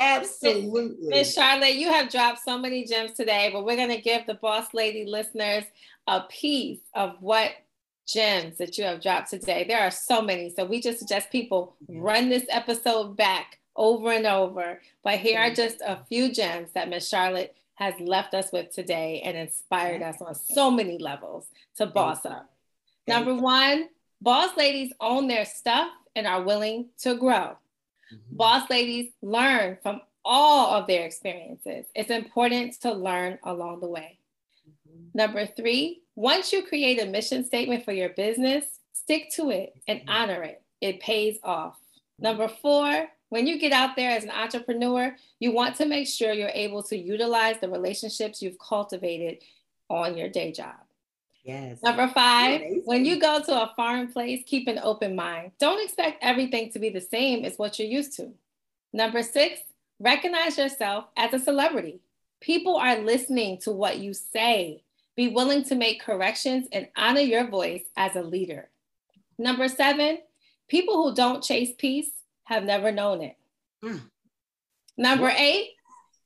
[0.00, 1.08] Absolutely.
[1.08, 4.32] Miss Charlotte, you have dropped so many gems today, but we're going to give the
[4.34, 5.64] Boss Lady listeners
[6.06, 7.50] a piece of what
[8.08, 9.66] gems that you have dropped today.
[9.68, 10.54] There are so many.
[10.56, 14.80] So we just suggest people run this episode back over and over.
[15.04, 19.22] But here are just a few gems that Miss Charlotte has left us with today
[19.24, 22.52] and inspired us on so many levels to boss up.
[23.08, 23.88] Number one,
[24.20, 27.56] boss ladies own their stuff and are willing to grow.
[28.12, 28.18] Mhm.
[28.32, 31.86] Boss ladies learn from all of their experiences.
[31.94, 34.18] It's important to learn along the way.
[35.14, 40.02] Number three, once you create a mission statement for your business, stick to it and
[40.06, 40.62] honor it.
[40.80, 41.78] It pays off.
[42.18, 46.32] Number four, when you get out there as an entrepreneur, you want to make sure
[46.32, 49.38] you're able to utilize the relationships you've cultivated
[49.88, 50.74] on your day job.
[51.44, 51.82] Yes.
[51.82, 55.52] Number five, when you go to a foreign place, keep an open mind.
[55.58, 58.32] Don't expect everything to be the same as what you're used to.
[58.92, 59.60] Number six,
[59.98, 62.00] recognize yourself as a celebrity.
[62.40, 64.82] People are listening to what you say.
[65.16, 68.68] Be willing to make corrections and honor your voice as a leader.
[69.38, 70.18] Number seven,
[70.68, 72.10] people who don't chase peace
[72.50, 73.36] have never known it.
[73.82, 74.02] Mm.
[74.98, 75.70] Number eight,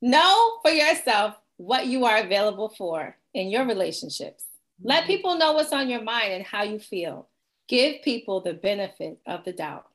[0.00, 4.44] know for yourself what you are available for in your relationships.
[4.82, 7.28] Let people know what's on your mind and how you feel.
[7.68, 9.86] Give people the benefit of the doubt.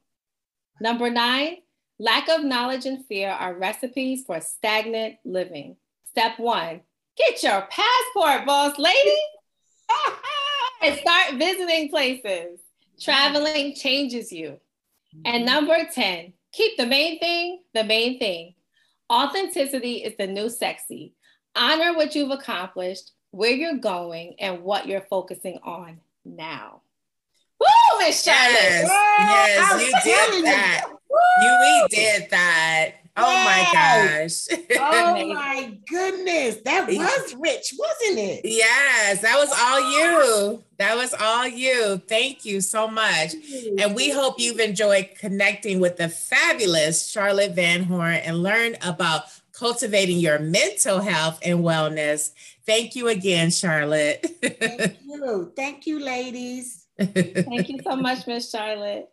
[0.80, 1.58] Number nine,
[1.98, 5.76] lack of knowledge and fear are recipes for stagnant living.
[6.06, 6.82] Step one,
[7.18, 9.20] get your passport, boss lady,
[10.84, 12.60] and start visiting places.
[13.02, 14.60] Traveling changes you.
[15.26, 15.46] And mm-hmm.
[15.46, 18.56] number 10, keep the main thing the main thing.
[19.12, 21.14] Authenticity is the new sexy.
[21.56, 26.82] Honor what you've accomplished, where you're going, and what you're focusing on now.
[27.60, 28.56] Woo, Miss Charlotte.
[28.56, 28.90] yes
[29.20, 30.44] Yes, you did you.
[30.44, 30.86] that
[31.42, 34.48] you we did that oh my gosh
[34.80, 36.58] Oh my goodness.
[36.66, 38.42] That was rich, wasn't it?
[38.44, 40.64] Yes, that was all you.
[40.78, 41.98] That was all you.
[42.08, 43.34] Thank you so much.
[43.78, 49.24] And we hope you've enjoyed connecting with the fabulous Charlotte Van Horn and learn about
[49.52, 52.32] cultivating your mental health and wellness.
[52.66, 54.26] Thank you again, Charlotte.
[54.42, 55.52] Thank you.
[55.56, 56.86] Thank you, ladies.
[57.00, 59.10] Thank you so much, Miss Charlotte.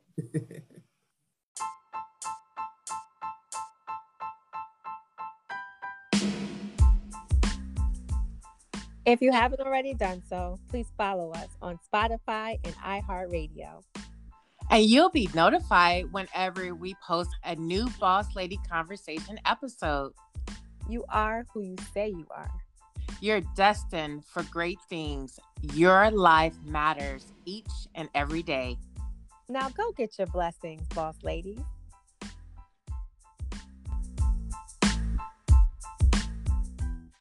[9.07, 13.85] If you haven't already done so, please follow us on Spotify and iHeartRadio.
[14.69, 20.13] And you'll be notified whenever we post a new Boss Lady Conversation episode.
[20.89, 22.51] You are who you say you are.
[23.21, 25.39] You're destined for great things.
[25.73, 28.77] Your life matters each and every day.
[29.49, 31.61] Now go get your blessings, boss ladies.